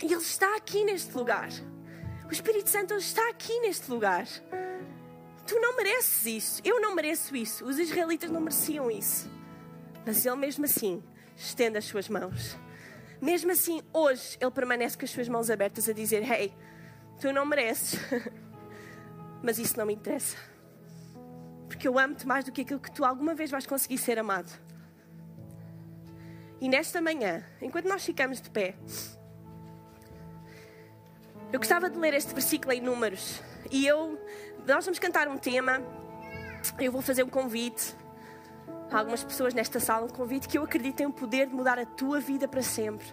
E 0.02 0.06
Ele 0.06 0.16
está 0.16 0.56
aqui 0.56 0.86
neste 0.86 1.14
lugar. 1.14 1.50
O 2.26 2.32
Espírito 2.32 2.70
Santo 2.70 2.94
está 2.94 3.30
aqui 3.30 3.60
neste 3.60 3.92
lugar. 3.92 4.26
Tu 5.50 5.60
não 5.60 5.76
mereces 5.76 6.26
isso. 6.28 6.62
Eu 6.64 6.80
não 6.80 6.94
mereço 6.94 7.36
isso. 7.36 7.66
Os 7.66 7.80
israelitas 7.80 8.30
não 8.30 8.40
mereciam 8.40 8.92
isso. 8.92 9.28
Mas 10.06 10.24
Ele, 10.24 10.36
mesmo 10.36 10.64
assim, 10.64 11.04
estende 11.36 11.76
as 11.76 11.86
suas 11.86 12.08
mãos. 12.08 12.56
Mesmo 13.20 13.52
assim, 13.52 13.82
hoje, 13.92 14.38
Ele 14.40 14.52
permanece 14.52 14.96
com 14.96 15.06
as 15.06 15.10
suas 15.10 15.28
mãos 15.28 15.50
abertas 15.50 15.90
a 15.90 15.94
dizer: 15.94 16.22
Hey, 16.22 16.54
tu 17.20 17.34
não 17.34 17.48
mereces. 17.48 18.00
Mas 19.42 19.58
isso 19.58 19.76
não 19.76 19.88
me 19.88 19.96
interessa. 19.96 20.38
Porque 21.68 21.88
eu 21.88 21.98
amo-te 21.98 22.28
mais 22.28 22.46
do 22.46 22.52
que 22.52 22.62
aquilo 22.62 22.80
que 22.80 22.92
tu 22.92 23.04
alguma 23.04 23.34
vez 23.34 23.50
vais 23.50 23.66
conseguir 23.66 23.98
ser 23.98 24.20
amado. 24.20 24.52
E 26.62 26.70
nesta 26.70 27.02
manhã, 27.02 27.44
enquanto 27.60 27.88
nós 27.88 28.06
ficamos 28.06 28.40
de 28.40 28.52
pé, 28.52 28.76
eu 31.52 31.60
gostava 31.60 31.90
de 31.90 31.98
ler 31.98 32.14
este 32.14 32.34
versículo 32.34 32.74
em 32.74 32.82
Números. 32.82 33.42
E 33.72 33.86
eu 33.86 34.20
nós 34.68 34.86
vamos 34.86 35.00
cantar 35.00 35.28
um 35.28 35.38
tema. 35.38 35.82
Eu 36.78 36.92
vou 36.92 37.02
fazer 37.02 37.24
um 37.24 37.30
convite 37.30 37.96
a 38.92 39.00
algumas 39.00 39.24
pessoas 39.24 39.54
nesta 39.54 39.80
sala, 39.80 40.06
um 40.06 40.10
convite 40.10 40.48
que 40.48 40.58
eu 40.58 40.64
acredito 40.64 40.98
tem 40.98 41.08
o 41.08 41.12
poder 41.12 41.48
de 41.48 41.56
mudar 41.56 41.80
a 41.80 41.86
tua 41.86 42.20
vida 42.20 42.48
para 42.48 42.62
sempre. 42.62 43.06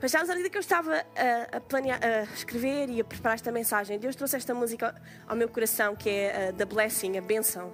Mas 0.00 0.12
sabes, 0.12 0.30
à 0.30 0.32
medida 0.32 0.48
que 0.48 0.56
eu 0.56 0.60
estava 0.60 0.94
a, 0.94 1.56
a, 1.56 1.60
planear, 1.60 2.00
a 2.02 2.22
escrever 2.34 2.88
e 2.88 3.00
a 3.00 3.04
preparar 3.04 3.34
esta 3.34 3.52
mensagem, 3.52 3.98
Deus 3.98 4.16
trouxe 4.16 4.36
esta 4.36 4.54
música 4.54 4.94
ao 5.28 5.36
meu 5.36 5.48
coração, 5.48 5.94
que 5.94 6.08
é 6.08 6.50
uh, 6.50 6.56
The 6.56 6.64
Blessing, 6.64 7.18
a 7.18 7.20
bênção. 7.20 7.70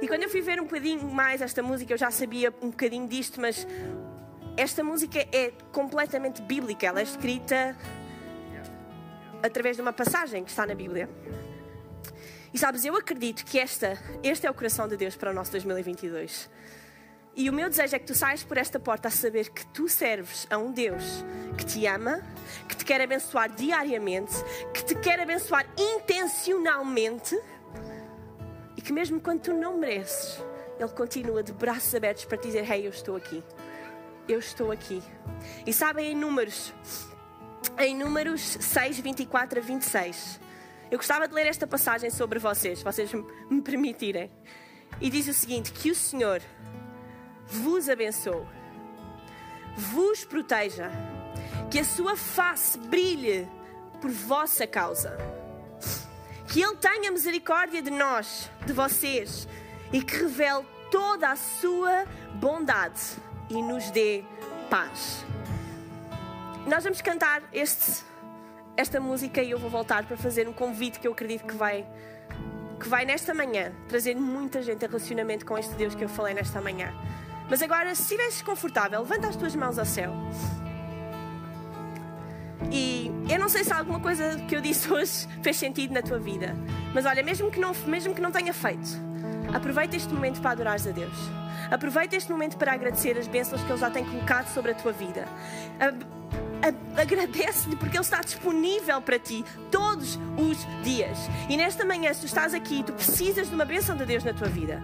E 0.00 0.08
quando 0.08 0.22
eu 0.22 0.30
fui 0.30 0.40
ver 0.40 0.58
um 0.58 0.64
bocadinho 0.64 1.06
mais 1.10 1.42
esta 1.42 1.62
música, 1.62 1.92
eu 1.92 1.98
já 1.98 2.10
sabia 2.10 2.52
um 2.62 2.70
bocadinho 2.70 3.06
disto, 3.06 3.38
mas 3.38 3.66
esta 4.56 4.82
música 4.82 5.18
é 5.30 5.52
completamente 5.70 6.40
bíblica. 6.40 6.86
Ela 6.86 7.00
é 7.00 7.02
escrita 7.02 7.76
através 9.42 9.76
de 9.76 9.82
uma 9.82 9.92
passagem 9.92 10.44
que 10.44 10.50
está 10.50 10.66
na 10.66 10.74
Bíblia. 10.74 11.08
E 12.52 12.58
sabes, 12.58 12.84
eu 12.84 12.96
acredito 12.96 13.44
que 13.44 13.58
esta, 13.58 13.96
este 14.22 14.46
é 14.46 14.50
o 14.50 14.54
coração 14.54 14.88
de 14.88 14.96
Deus 14.96 15.16
para 15.16 15.30
o 15.30 15.34
nosso 15.34 15.52
2022. 15.52 16.50
E 17.36 17.48
o 17.48 17.52
meu 17.52 17.68
desejo 17.68 17.94
é 17.94 17.98
que 17.98 18.06
tu 18.06 18.14
saias 18.14 18.42
por 18.42 18.58
esta 18.58 18.80
porta 18.80 19.08
a 19.08 19.10
saber 19.10 19.50
que 19.50 19.64
tu 19.66 19.88
serves 19.88 20.46
a 20.50 20.58
um 20.58 20.72
Deus 20.72 21.24
que 21.56 21.64
te 21.64 21.86
ama, 21.86 22.22
que 22.68 22.76
te 22.76 22.84
quer 22.84 23.00
abençoar 23.00 23.48
diariamente, 23.50 24.34
que 24.74 24.84
te 24.84 24.94
quer 24.96 25.20
abençoar 25.20 25.64
intencionalmente 25.78 27.40
e 28.76 28.82
que 28.82 28.92
mesmo 28.92 29.20
quando 29.20 29.42
tu 29.42 29.54
não 29.54 29.78
mereces, 29.78 30.42
Ele 30.78 30.88
continua 30.88 31.42
de 31.42 31.52
braços 31.52 31.94
abertos 31.94 32.24
para 32.24 32.36
te 32.36 32.48
dizer: 32.48 32.68
Hey, 32.68 32.86
eu 32.86 32.90
estou 32.90 33.14
aqui. 33.14 33.44
Eu 34.28 34.38
estou 34.38 34.72
aqui. 34.72 35.02
E 35.66 35.72
sabem, 35.72 36.12
em 36.12 36.14
Números, 36.14 36.72
em 37.80 37.96
Números 37.96 38.40
6, 38.60 39.00
24 39.00 39.58
a 39.58 39.62
26 39.62 40.40
eu 40.90 40.98
gostava 40.98 41.28
de 41.28 41.34
ler 41.34 41.46
esta 41.46 41.68
passagem 41.68 42.10
sobre 42.10 42.40
vocês, 42.40 42.82
vocês 42.82 43.12
me 43.48 43.62
permitirem. 43.62 44.28
E 45.00 45.08
diz 45.08 45.28
o 45.28 45.32
seguinte: 45.32 45.72
Que 45.72 45.90
o 45.90 45.94
Senhor 45.94 46.42
vos 47.46 47.88
abençoe, 47.88 48.44
vos 49.76 50.24
proteja, 50.24 50.90
que 51.70 51.78
a 51.78 51.84
sua 51.84 52.16
face 52.16 52.76
brilhe 52.76 53.48
por 54.00 54.10
vossa 54.10 54.66
causa, 54.66 55.16
que 56.48 56.60
Ele 56.60 56.76
tenha 56.76 57.12
misericórdia 57.12 57.80
de 57.80 57.90
nós, 57.90 58.50
de 58.66 58.72
vocês, 58.72 59.46
e 59.92 60.02
que 60.02 60.16
revele 60.16 60.66
toda 60.90 61.30
a 61.30 61.36
sua 61.36 62.04
bondade 62.34 63.00
e 63.48 63.62
nos 63.62 63.92
dê 63.92 64.24
paz. 64.68 65.24
Nós 66.70 66.84
vamos 66.84 67.00
cantar 67.02 67.42
este 67.52 68.04
esta 68.76 69.00
música 69.00 69.42
e 69.42 69.50
eu 69.50 69.58
vou 69.58 69.68
voltar 69.68 70.04
para 70.04 70.16
fazer 70.16 70.48
um 70.48 70.52
convite 70.52 71.00
que 71.00 71.08
eu 71.08 71.10
acredito 71.10 71.44
que 71.44 71.54
vai 71.56 71.84
que 72.78 72.88
vai 72.88 73.04
nesta 73.04 73.34
manhã 73.34 73.72
trazer 73.88 74.14
muita 74.14 74.62
gente 74.62 74.84
a 74.84 74.88
relacionamento 74.88 75.44
com 75.44 75.58
este 75.58 75.74
Deus 75.74 75.96
que 75.96 76.04
eu 76.04 76.08
falei 76.08 76.32
nesta 76.32 76.60
manhã. 76.60 76.94
Mas 77.50 77.60
agora, 77.60 77.92
se 77.96 78.02
estiveres 78.02 78.40
confortável, 78.42 79.00
levanta 79.00 79.26
as 79.26 79.34
tuas 79.34 79.56
mãos 79.56 79.80
ao 79.80 79.84
céu. 79.84 80.14
E 82.70 83.10
eu 83.28 83.40
não 83.40 83.48
sei 83.48 83.64
se 83.64 83.72
alguma 83.72 83.98
coisa 83.98 84.36
que 84.48 84.54
eu 84.54 84.60
disse 84.60 84.88
hoje 84.94 85.26
fez 85.42 85.56
sentido 85.56 85.92
na 85.92 86.02
tua 86.02 86.20
vida, 86.20 86.54
mas 86.94 87.04
olha, 87.04 87.20
mesmo 87.20 87.50
que 87.50 87.58
não, 87.58 87.72
mesmo 87.84 88.14
que 88.14 88.20
não 88.20 88.30
tenha 88.30 88.54
feito, 88.54 88.90
aproveita 89.52 89.96
este 89.96 90.14
momento 90.14 90.40
para 90.40 90.52
adorares 90.52 90.86
a 90.86 90.92
Deus. 90.92 91.18
Aproveita 91.68 92.14
este 92.14 92.30
momento 92.30 92.56
para 92.56 92.72
agradecer 92.72 93.18
as 93.18 93.26
bênçãos 93.26 93.60
que 93.60 93.72
Ele 93.72 93.80
já 93.80 93.90
tem 93.90 94.04
colocado 94.04 94.46
sobre 94.54 94.70
a 94.70 94.74
tua 94.74 94.92
vida 94.92 95.26
agradece-lhe 96.96 97.76
porque 97.76 97.96
Ele 97.96 98.04
está 98.04 98.20
disponível 98.20 99.00
para 99.00 99.18
ti 99.18 99.44
todos 99.70 100.18
os 100.36 100.58
dias. 100.82 101.18
E 101.48 101.56
nesta 101.56 101.84
manhã, 101.84 102.12
se 102.12 102.20
tu 102.20 102.26
estás 102.26 102.54
aqui, 102.54 102.82
tu 102.82 102.92
precisas 102.92 103.48
de 103.48 103.54
uma 103.54 103.64
bênção 103.64 103.96
de 103.96 104.04
Deus 104.04 104.24
na 104.24 104.32
tua 104.32 104.48
vida 104.48 104.80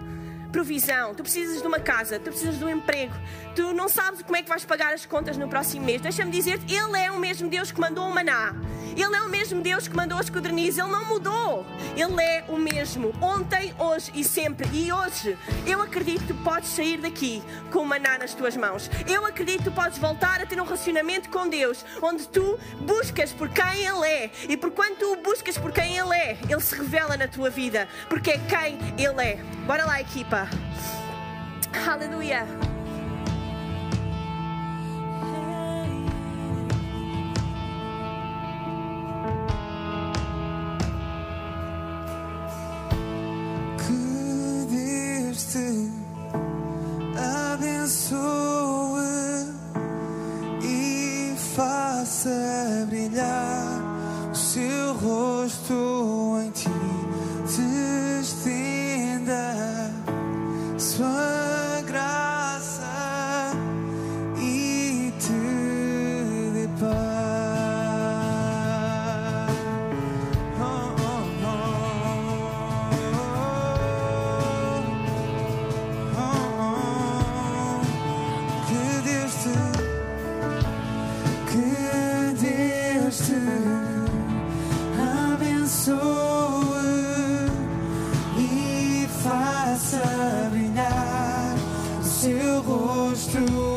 provisão, 0.47 1.13
tu 1.13 1.23
precisas 1.23 1.61
de 1.61 1.67
uma 1.67 1.79
casa, 1.79 2.19
tu 2.19 2.29
precisas 2.31 2.57
de 2.57 2.65
um 2.65 2.69
emprego, 2.69 3.13
tu 3.55 3.73
não 3.73 3.87
sabes 3.87 4.21
como 4.21 4.35
é 4.35 4.41
que 4.41 4.49
vais 4.49 4.65
pagar 4.65 4.93
as 4.93 5.05
contas 5.05 5.37
no 5.37 5.47
próximo 5.47 5.85
mês. 5.85 6.01
Deixa-me 6.01 6.31
dizer-te, 6.31 6.73
Ele 6.73 6.97
é 6.97 7.11
o 7.11 7.19
mesmo 7.19 7.49
Deus 7.49 7.71
que 7.71 7.79
mandou 7.79 8.07
o 8.07 8.13
maná. 8.13 8.53
Ele 8.97 9.15
é 9.15 9.21
o 9.21 9.29
mesmo 9.29 9.61
Deus 9.61 9.87
que 9.87 9.95
mandou 9.95 10.17
as 10.17 10.27
codornizes. 10.27 10.79
Ele 10.79 10.91
não 10.91 11.05
mudou. 11.05 11.63
Ele 11.95 12.19
é 12.19 12.43
o 12.47 12.57
mesmo, 12.57 13.13
ontem, 13.21 13.73
hoje 13.77 14.11
e 14.15 14.23
sempre. 14.23 14.67
E 14.73 14.91
hoje, 14.91 15.37
eu 15.67 15.81
acredito 15.81 16.25
que 16.25 16.33
podes 16.33 16.69
sair 16.69 16.97
daqui 16.97 17.43
com 17.71 17.79
o 17.79 17.85
maná 17.85 18.17
nas 18.17 18.33
tuas 18.33 18.57
mãos. 18.57 18.89
Eu 19.07 19.23
acredito 19.23 19.65
que 19.65 19.69
podes 19.69 19.99
voltar 19.99 20.41
a 20.41 20.47
ter 20.47 20.59
um 20.59 20.63
relacionamento 20.63 21.29
com 21.29 21.47
Deus, 21.47 21.85
onde 22.01 22.27
tu 22.27 22.57
buscas 22.81 23.31
por 23.31 23.49
quem 23.49 23.85
Ele 23.85 24.07
é. 24.07 24.31
E 24.49 24.57
por 24.57 24.71
quanto 24.71 24.97
tu 24.97 25.15
buscas 25.17 25.57
por 25.59 25.71
quem 25.71 25.95
Ele 25.95 26.15
é, 26.15 26.37
Ele 26.49 26.61
se 26.61 26.75
revela 26.75 27.15
na 27.15 27.27
tua 27.27 27.51
vida, 27.51 27.87
porque 28.09 28.31
é 28.31 28.37
quem 28.39 28.79
Ele 28.97 29.21
é. 29.21 29.35
Bora 29.67 29.85
lá, 29.85 30.01
equipa. 30.01 30.36
Hallelujah. 31.73 32.45
Faça 89.77 90.49
brilhar 90.51 91.55
o 91.99 92.03
seu 92.03 92.61
rosto 92.63 93.76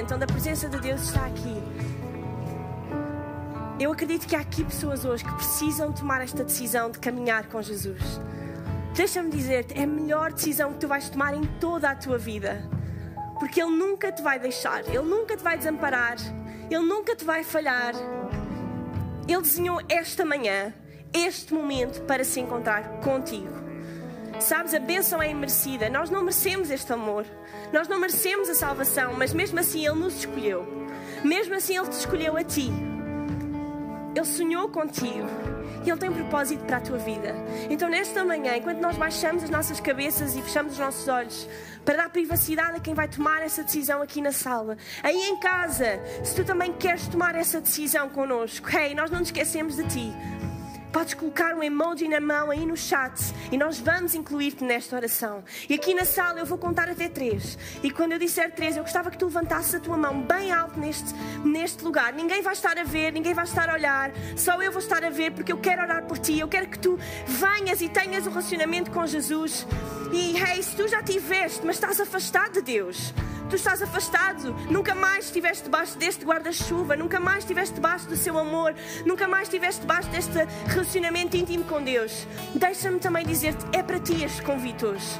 ambiente 0.00 0.14
onde 0.14 0.24
a 0.24 0.26
presença 0.26 0.68
de 0.68 0.80
Deus 0.80 1.02
está 1.02 1.26
aqui, 1.26 1.62
eu 3.78 3.92
acredito 3.92 4.26
que 4.26 4.34
há 4.34 4.40
aqui 4.40 4.64
pessoas 4.64 5.04
hoje 5.04 5.24
que 5.24 5.34
precisam 5.34 5.92
tomar 5.92 6.22
esta 6.22 6.42
decisão 6.44 6.90
de 6.90 6.98
caminhar 6.98 7.46
com 7.48 7.60
Jesus. 7.62 8.20
Deixa-me 8.94 9.30
dizer-te, 9.30 9.78
é 9.78 9.84
a 9.84 9.86
melhor 9.86 10.32
decisão 10.32 10.72
que 10.72 10.80
tu 10.80 10.88
vais 10.88 11.08
tomar 11.08 11.34
em 11.34 11.44
toda 11.58 11.90
a 11.90 11.94
tua 11.94 12.18
vida. 12.18 12.62
Porque 13.38 13.60
Ele 13.60 13.70
nunca 13.70 14.12
te 14.12 14.22
vai 14.22 14.38
deixar, 14.38 14.80
Ele 14.86 15.02
nunca 15.02 15.36
te 15.36 15.42
vai 15.42 15.56
desamparar, 15.56 16.16
Ele 16.70 16.84
nunca 16.84 17.16
te 17.16 17.24
vai 17.24 17.42
falhar. 17.42 17.94
Ele 19.26 19.42
desenhou 19.42 19.80
esta 19.88 20.24
manhã, 20.24 20.74
este 21.12 21.54
momento 21.54 22.02
para 22.02 22.24
se 22.24 22.40
encontrar 22.40 23.00
contigo. 23.00 23.69
Sabes, 24.40 24.74
a 24.74 24.78
bênção 24.78 25.22
é 25.22 25.30
imerecida. 25.30 25.88
Nós 25.88 26.10
não 26.10 26.22
merecemos 26.22 26.70
este 26.70 26.92
amor. 26.92 27.26
Nós 27.72 27.88
não 27.88 27.98
merecemos 27.98 28.48
a 28.48 28.54
salvação, 28.54 29.14
mas 29.16 29.32
mesmo 29.32 29.58
assim 29.60 29.86
Ele 29.86 29.98
nos 29.98 30.18
escolheu. 30.18 30.66
Mesmo 31.22 31.54
assim 31.54 31.76
Ele 31.76 31.88
te 31.88 31.98
escolheu 31.98 32.36
a 32.36 32.44
ti. 32.44 32.70
Ele 34.14 34.24
sonhou 34.24 34.68
contigo 34.68 35.28
e 35.84 35.90
Ele 35.90 35.98
tem 35.98 36.10
um 36.10 36.14
propósito 36.14 36.64
para 36.64 36.78
a 36.78 36.80
tua 36.80 36.98
vida. 36.98 37.34
Então, 37.68 37.88
nesta 37.88 38.24
manhã, 38.24 38.56
enquanto 38.56 38.80
nós 38.80 38.96
baixamos 38.96 39.44
as 39.44 39.50
nossas 39.50 39.78
cabeças 39.80 40.34
e 40.34 40.42
fechamos 40.42 40.72
os 40.72 40.78
nossos 40.78 41.06
olhos 41.06 41.48
para 41.84 41.96
dar 41.96 42.10
privacidade 42.10 42.76
a 42.76 42.80
quem 42.80 42.94
vai 42.94 43.08
tomar 43.08 43.42
essa 43.42 43.62
decisão 43.62 44.02
aqui 44.02 44.20
na 44.20 44.32
sala, 44.32 44.76
aí 45.02 45.16
em 45.16 45.38
casa, 45.38 46.00
se 46.24 46.34
tu 46.34 46.44
também 46.44 46.72
queres 46.72 47.06
tomar 47.08 47.34
essa 47.34 47.60
decisão 47.60 48.08
connosco, 48.08 48.68
hey, 48.76 48.94
nós 48.94 49.10
não 49.10 49.20
nos 49.20 49.28
esquecemos 49.28 49.76
de 49.76 49.84
ti. 49.84 50.12
Podes 50.92 51.14
colocar 51.14 51.54
um 51.54 51.62
emoji 51.62 52.08
na 52.08 52.20
mão 52.20 52.50
aí 52.50 52.66
no 52.66 52.76
chat 52.76 53.12
e 53.52 53.56
nós 53.56 53.78
vamos 53.78 54.14
incluir-te 54.14 54.64
nesta 54.64 54.96
oração. 54.96 55.44
E 55.68 55.74
aqui 55.74 55.94
na 55.94 56.04
sala 56.04 56.40
eu 56.40 56.46
vou 56.46 56.58
contar 56.58 56.88
até 56.88 57.08
três. 57.08 57.56
E 57.82 57.90
quando 57.90 58.12
eu 58.12 58.18
disser 58.18 58.52
três, 58.52 58.76
eu 58.76 58.82
gostava 58.82 59.10
que 59.10 59.16
tu 59.16 59.26
levantasses 59.26 59.74
a 59.74 59.80
tua 59.80 59.96
mão 59.96 60.20
bem 60.22 60.50
alto 60.50 60.80
neste, 60.80 61.14
neste 61.44 61.84
lugar. 61.84 62.12
Ninguém 62.12 62.42
vai 62.42 62.54
estar 62.54 62.76
a 62.76 62.82
ver, 62.82 63.12
ninguém 63.12 63.32
vai 63.34 63.44
estar 63.44 63.70
a 63.70 63.74
olhar. 63.74 64.10
Só 64.36 64.60
eu 64.60 64.72
vou 64.72 64.80
estar 64.80 65.04
a 65.04 65.10
ver 65.10 65.30
porque 65.32 65.52
eu 65.52 65.58
quero 65.58 65.82
orar 65.82 66.04
por 66.06 66.18
ti. 66.18 66.38
Eu 66.38 66.48
quero 66.48 66.66
que 66.66 66.78
tu 66.78 66.98
venhas 67.26 67.80
e 67.80 67.88
tenhas 67.88 68.26
um 68.26 68.30
relacionamento 68.30 68.90
com 68.90 69.06
Jesus. 69.06 69.66
E 70.12 70.36
hey, 70.36 70.60
se 70.60 70.74
tu 70.74 70.88
já 70.88 71.02
tiveste, 71.02 71.64
mas 71.64 71.76
estás 71.76 72.00
afastado 72.00 72.54
de 72.54 72.62
Deus 72.62 73.14
tu 73.50 73.56
estás 73.56 73.82
afastado, 73.82 74.54
nunca 74.70 74.94
mais 74.94 75.24
estiveste 75.24 75.64
debaixo 75.64 75.98
deste 75.98 76.24
guarda-chuva, 76.24 76.94
nunca 76.94 77.18
mais 77.18 77.38
estiveste 77.38 77.74
debaixo 77.74 78.06
do 78.06 78.16
seu 78.16 78.38
amor, 78.38 78.72
nunca 79.04 79.26
mais 79.26 79.48
estiveste 79.48 79.80
debaixo 79.80 80.08
deste 80.08 80.38
relacionamento 80.68 81.36
íntimo 81.36 81.64
com 81.64 81.82
Deus. 81.82 82.28
Deixa-me 82.54 83.00
também 83.00 83.26
dizer-te: 83.26 83.66
é 83.76 83.82
para 83.82 83.98
ti 83.98 84.22
este 84.22 84.40
convite 84.42 84.86
hoje. 84.86 85.18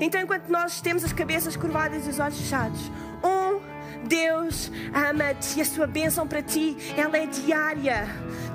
Então, 0.00 0.20
enquanto 0.20 0.48
nós 0.48 0.80
temos 0.80 1.04
as 1.04 1.12
cabeças 1.12 1.56
curvadas 1.56 2.06
e 2.06 2.10
os 2.10 2.18
olhos 2.18 2.38
fechados, 2.40 2.80
um, 3.22 3.60
Deus 4.06 4.70
ama-te 4.94 5.58
e 5.58 5.62
a 5.62 5.64
sua 5.64 5.86
bênção 5.86 6.26
para 6.26 6.42
ti, 6.42 6.76
ela 6.96 7.16
é 7.16 7.26
diária, 7.26 8.08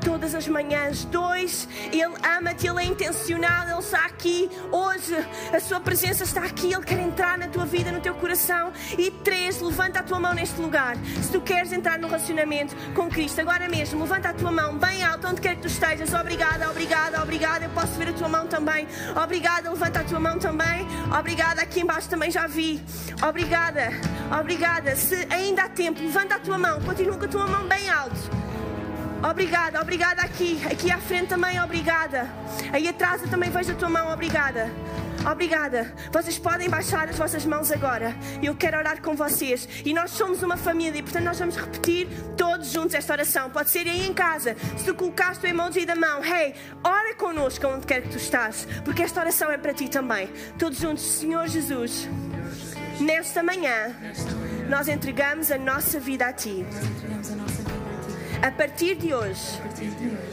todas 0.03 0.36
as 0.36 0.47
manhãs. 0.47 1.05
Dois, 1.05 1.67
Ele 1.91 2.15
ama-te, 2.38 2.67
Ele 2.67 2.81
é 2.81 2.86
intencional, 2.86 3.67
Ele 3.67 3.79
está 3.79 4.05
aqui 4.05 4.49
hoje, 4.71 5.15
a 5.53 5.60
sua 5.60 5.79
presença 5.79 6.23
está 6.23 6.43
aqui, 6.43 6.73
Ele 6.73 6.84
quer 6.84 6.99
entrar 6.99 7.38
na 7.38 7.47
tua 7.47 7.65
vida, 7.65 7.91
no 7.91 7.99
teu 7.99 8.13
coração. 8.15 8.71
E 8.97 9.10
três, 9.12 9.62
levanta 9.62 9.99
a 9.99 10.03
tua 10.03 10.19
mão 10.19 10.34
neste 10.34 10.60
lugar. 10.60 10.95
Se 11.21 11.31
tu 11.31 11.41
queres 11.41 11.71
entrar 11.71 11.97
no 11.97 12.08
relacionamento 12.08 12.75
com 12.93 13.10
Cristo, 13.10 13.41
agora 13.41 13.67
mesmo, 13.67 14.01
levanta 14.01 14.29
a 14.29 14.34
tua 14.34 14.51
mão 14.51 14.77
bem 14.77 15.03
alto, 15.03 15.27
onde 15.27 15.41
quer 15.41 15.55
que 15.55 15.62
tu 15.62 15.67
estejas. 15.67 16.13
Obrigada, 16.13 16.69
obrigada, 16.69 17.21
obrigada. 17.21 17.65
Eu 17.65 17.71
posso 17.71 17.93
ver 17.93 18.10
a 18.10 18.13
tua 18.13 18.29
mão 18.29 18.47
também. 18.47 18.88
Obrigada, 19.21 19.69
levanta 19.69 19.99
a 20.01 20.03
tua 20.03 20.19
mão 20.19 20.38
também. 20.38 20.88
Obrigada, 21.17 21.62
aqui 21.62 21.81
embaixo 21.81 22.10
também 22.10 22.29
já 22.29 22.47
vi. 22.47 22.84
Obrigada, 23.27 23.89
obrigada. 24.39 24.95
Se 24.95 25.27
ainda 25.36 25.63
há 25.63 25.69
tempo, 25.69 26.02
levanta 26.02 26.36
a 26.36 26.39
tua 26.39 26.58
mão, 26.58 26.82
continua 26.82 27.17
com 27.17 27.26
a 27.26 27.28
tua 27.28 27.48
mão 27.48 27.67
bem 27.67 27.89
alto. 27.89 28.15
Obrigada, 29.30 29.82
obrigada 29.82 30.21
aqui, 30.21 30.62
aqui 30.65 30.91
à 30.91 31.00
frente 31.00 31.30
também, 31.30 31.60
obrigada. 31.62 32.30
Aí 32.71 32.88
atrás 32.88 33.21
eu 33.21 33.30
também 33.30 33.50
vejo 33.50 33.71
a 33.71 33.76
tua 33.76 33.89
mão, 33.89 34.12
obrigada. 34.12 34.71
Obrigada. 35.30 35.91
Vocês 36.12 36.38
podem 36.38 36.69
baixar 36.69 37.10
as 37.10 37.17
vossas 37.17 37.45
mãos 37.45 37.71
agora. 37.71 38.15
Eu 38.43 38.56
quero 38.56 38.78
orar 38.78 39.02
com 39.02 39.15
vocês. 39.15 39.67
E 39.84 39.91
nós 39.91 40.12
somos 40.12 40.43
uma 40.43 40.56
família, 40.56 41.02
portanto 41.02 41.24
nós 41.24 41.39
vamos 41.39 41.56
repetir 41.56 42.08
todos 42.38 42.71
juntos 42.71 42.93
esta 42.93 43.13
oração. 43.13 43.50
Pode 43.50 43.71
ser 43.71 43.88
aí 43.88 44.08
em 44.08 44.13
casa. 44.13 44.56
Se 44.78 44.86
tu 44.86 44.93
colocaste 44.93 45.43
o 45.43 45.50
emoji 45.50 45.86
da 45.86 45.95
mão, 45.95 46.24
hey, 46.24 46.54
ora 46.84 47.15
connosco 47.15 47.65
onde 47.67 47.88
quer 47.88 48.04
que 48.04 48.10
tu 48.10 48.17
estás, 48.17 48.67
porque 48.84 49.02
esta 49.02 49.19
oração 49.19 49.50
é 49.50 49.58
para 49.58 49.74
ti 49.74 49.89
também. 49.89 50.30
Todos 50.60 50.78
juntos, 50.78 51.04
Senhor 51.04 51.48
Jesus, 51.48 52.08
nesta 52.99 53.43
manhã 53.43 53.95
nós 54.69 54.88
entregamos 54.88 55.51
a 55.51 55.58
nossa 55.58 55.99
vida 55.99 56.27
a 56.27 56.34
ti. 56.34 56.65
A 58.41 58.51
partir 58.51 58.95
de 58.95 59.13
hoje, 59.13 59.62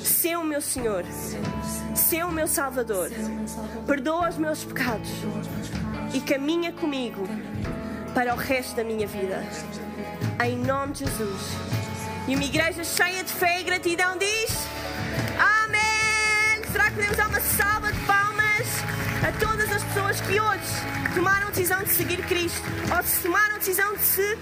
Sê 0.02 0.36
o 0.36 0.44
meu 0.44 0.60
Senhor, 0.60 1.04
sê 1.94 2.22
o 2.22 2.30
meu 2.30 2.46
Salvador, 2.46 3.10
perdoa 3.86 4.28
os 4.28 4.36
meus 4.36 4.64
pecados. 4.64 5.10
e 6.12 6.20
caminha 6.20 6.72
comigo 6.72 7.26
para 8.14 8.34
o 8.34 8.36
resto 8.36 8.76
da 8.76 8.84
minha 8.84 9.06
vida. 9.06 9.42
Em 10.44 10.56
nome 10.56 10.92
de 10.92 11.00
Jesus. 11.00 11.40
E 12.28 12.34
uma 12.34 12.44
igreja 12.44 12.84
cheia 12.84 13.24
de 13.24 13.32
fé 13.32 13.60
e 13.60 13.64
gratidão 13.64 14.18
diz: 14.18 14.66
Amém! 15.64 16.62
Será 16.70 16.84
que 16.84 16.92
podemos 16.96 17.16
dar 17.16 17.28
uma 17.28 17.40
salva 17.40 17.92
de 17.92 17.98
palmas 18.00 18.66
a 19.22 19.32
todas 19.32 19.70
as 19.70 19.84
pessoas 19.84 20.20
que 20.20 20.40
hoje 20.40 21.14
tomaram 21.14 21.46
a 21.46 21.50
decisão 21.50 21.82
de 21.82 21.90
seguir 21.90 22.18
Cristo 22.26 22.62
ou 22.94 23.02
se 23.02 23.22
tomaram 23.22 23.54
a 23.54 23.58
decisão 23.58 23.94
de 23.94 24.00
se 24.00 24.38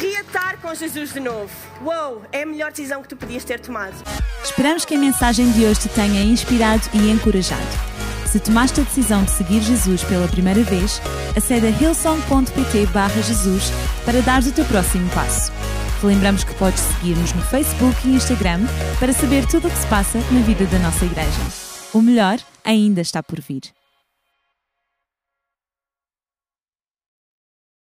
reatar 0.00 0.58
com 0.60 0.74
Jesus 0.74 1.12
de 1.12 1.20
novo? 1.20 1.50
Uou! 1.80 2.22
É 2.32 2.42
a 2.42 2.46
melhor 2.46 2.70
decisão 2.70 3.02
que 3.02 3.08
tu 3.08 3.16
podias 3.16 3.44
ter 3.44 3.60
tomado. 3.60 3.94
Esperamos 4.42 4.84
que 4.84 4.94
a 4.94 4.98
mensagem 4.98 5.50
de 5.52 5.64
hoje 5.64 5.80
te 5.80 5.88
tenha 5.90 6.22
inspirado 6.22 6.82
e 6.92 7.10
encorajado. 7.10 7.62
Se 8.26 8.40
tomaste 8.40 8.80
a 8.80 8.84
decisão 8.84 9.22
de 9.22 9.30
seguir 9.30 9.60
Jesus 9.62 10.02
pela 10.02 10.26
primeira 10.26 10.62
vez, 10.64 11.00
acede 11.36 11.66
a 11.66 11.70
hillsong.pt 11.70 13.22
Jesus 13.22 13.70
para 14.04 14.20
dar 14.22 14.42
o 14.42 14.52
teu 14.52 14.64
próximo 14.64 15.08
passo. 15.10 15.52
Lembramos 16.02 16.44
que 16.44 16.54
podes 16.56 16.80
seguir-nos 16.80 17.32
no 17.32 17.42
Facebook 17.42 17.96
e 18.04 18.16
Instagram 18.16 18.60
para 18.98 19.12
saber 19.12 19.46
tudo 19.46 19.68
o 19.68 19.70
que 19.70 19.78
se 19.78 19.86
passa 19.86 20.18
na 20.30 20.40
vida 20.40 20.66
da 20.66 20.78
nossa 20.80 21.04
igreja. 21.04 21.40
O 21.92 22.02
melhor 22.02 22.38
ainda 22.64 23.00
está 23.00 23.22
por 23.22 23.40
vir. 23.40 23.75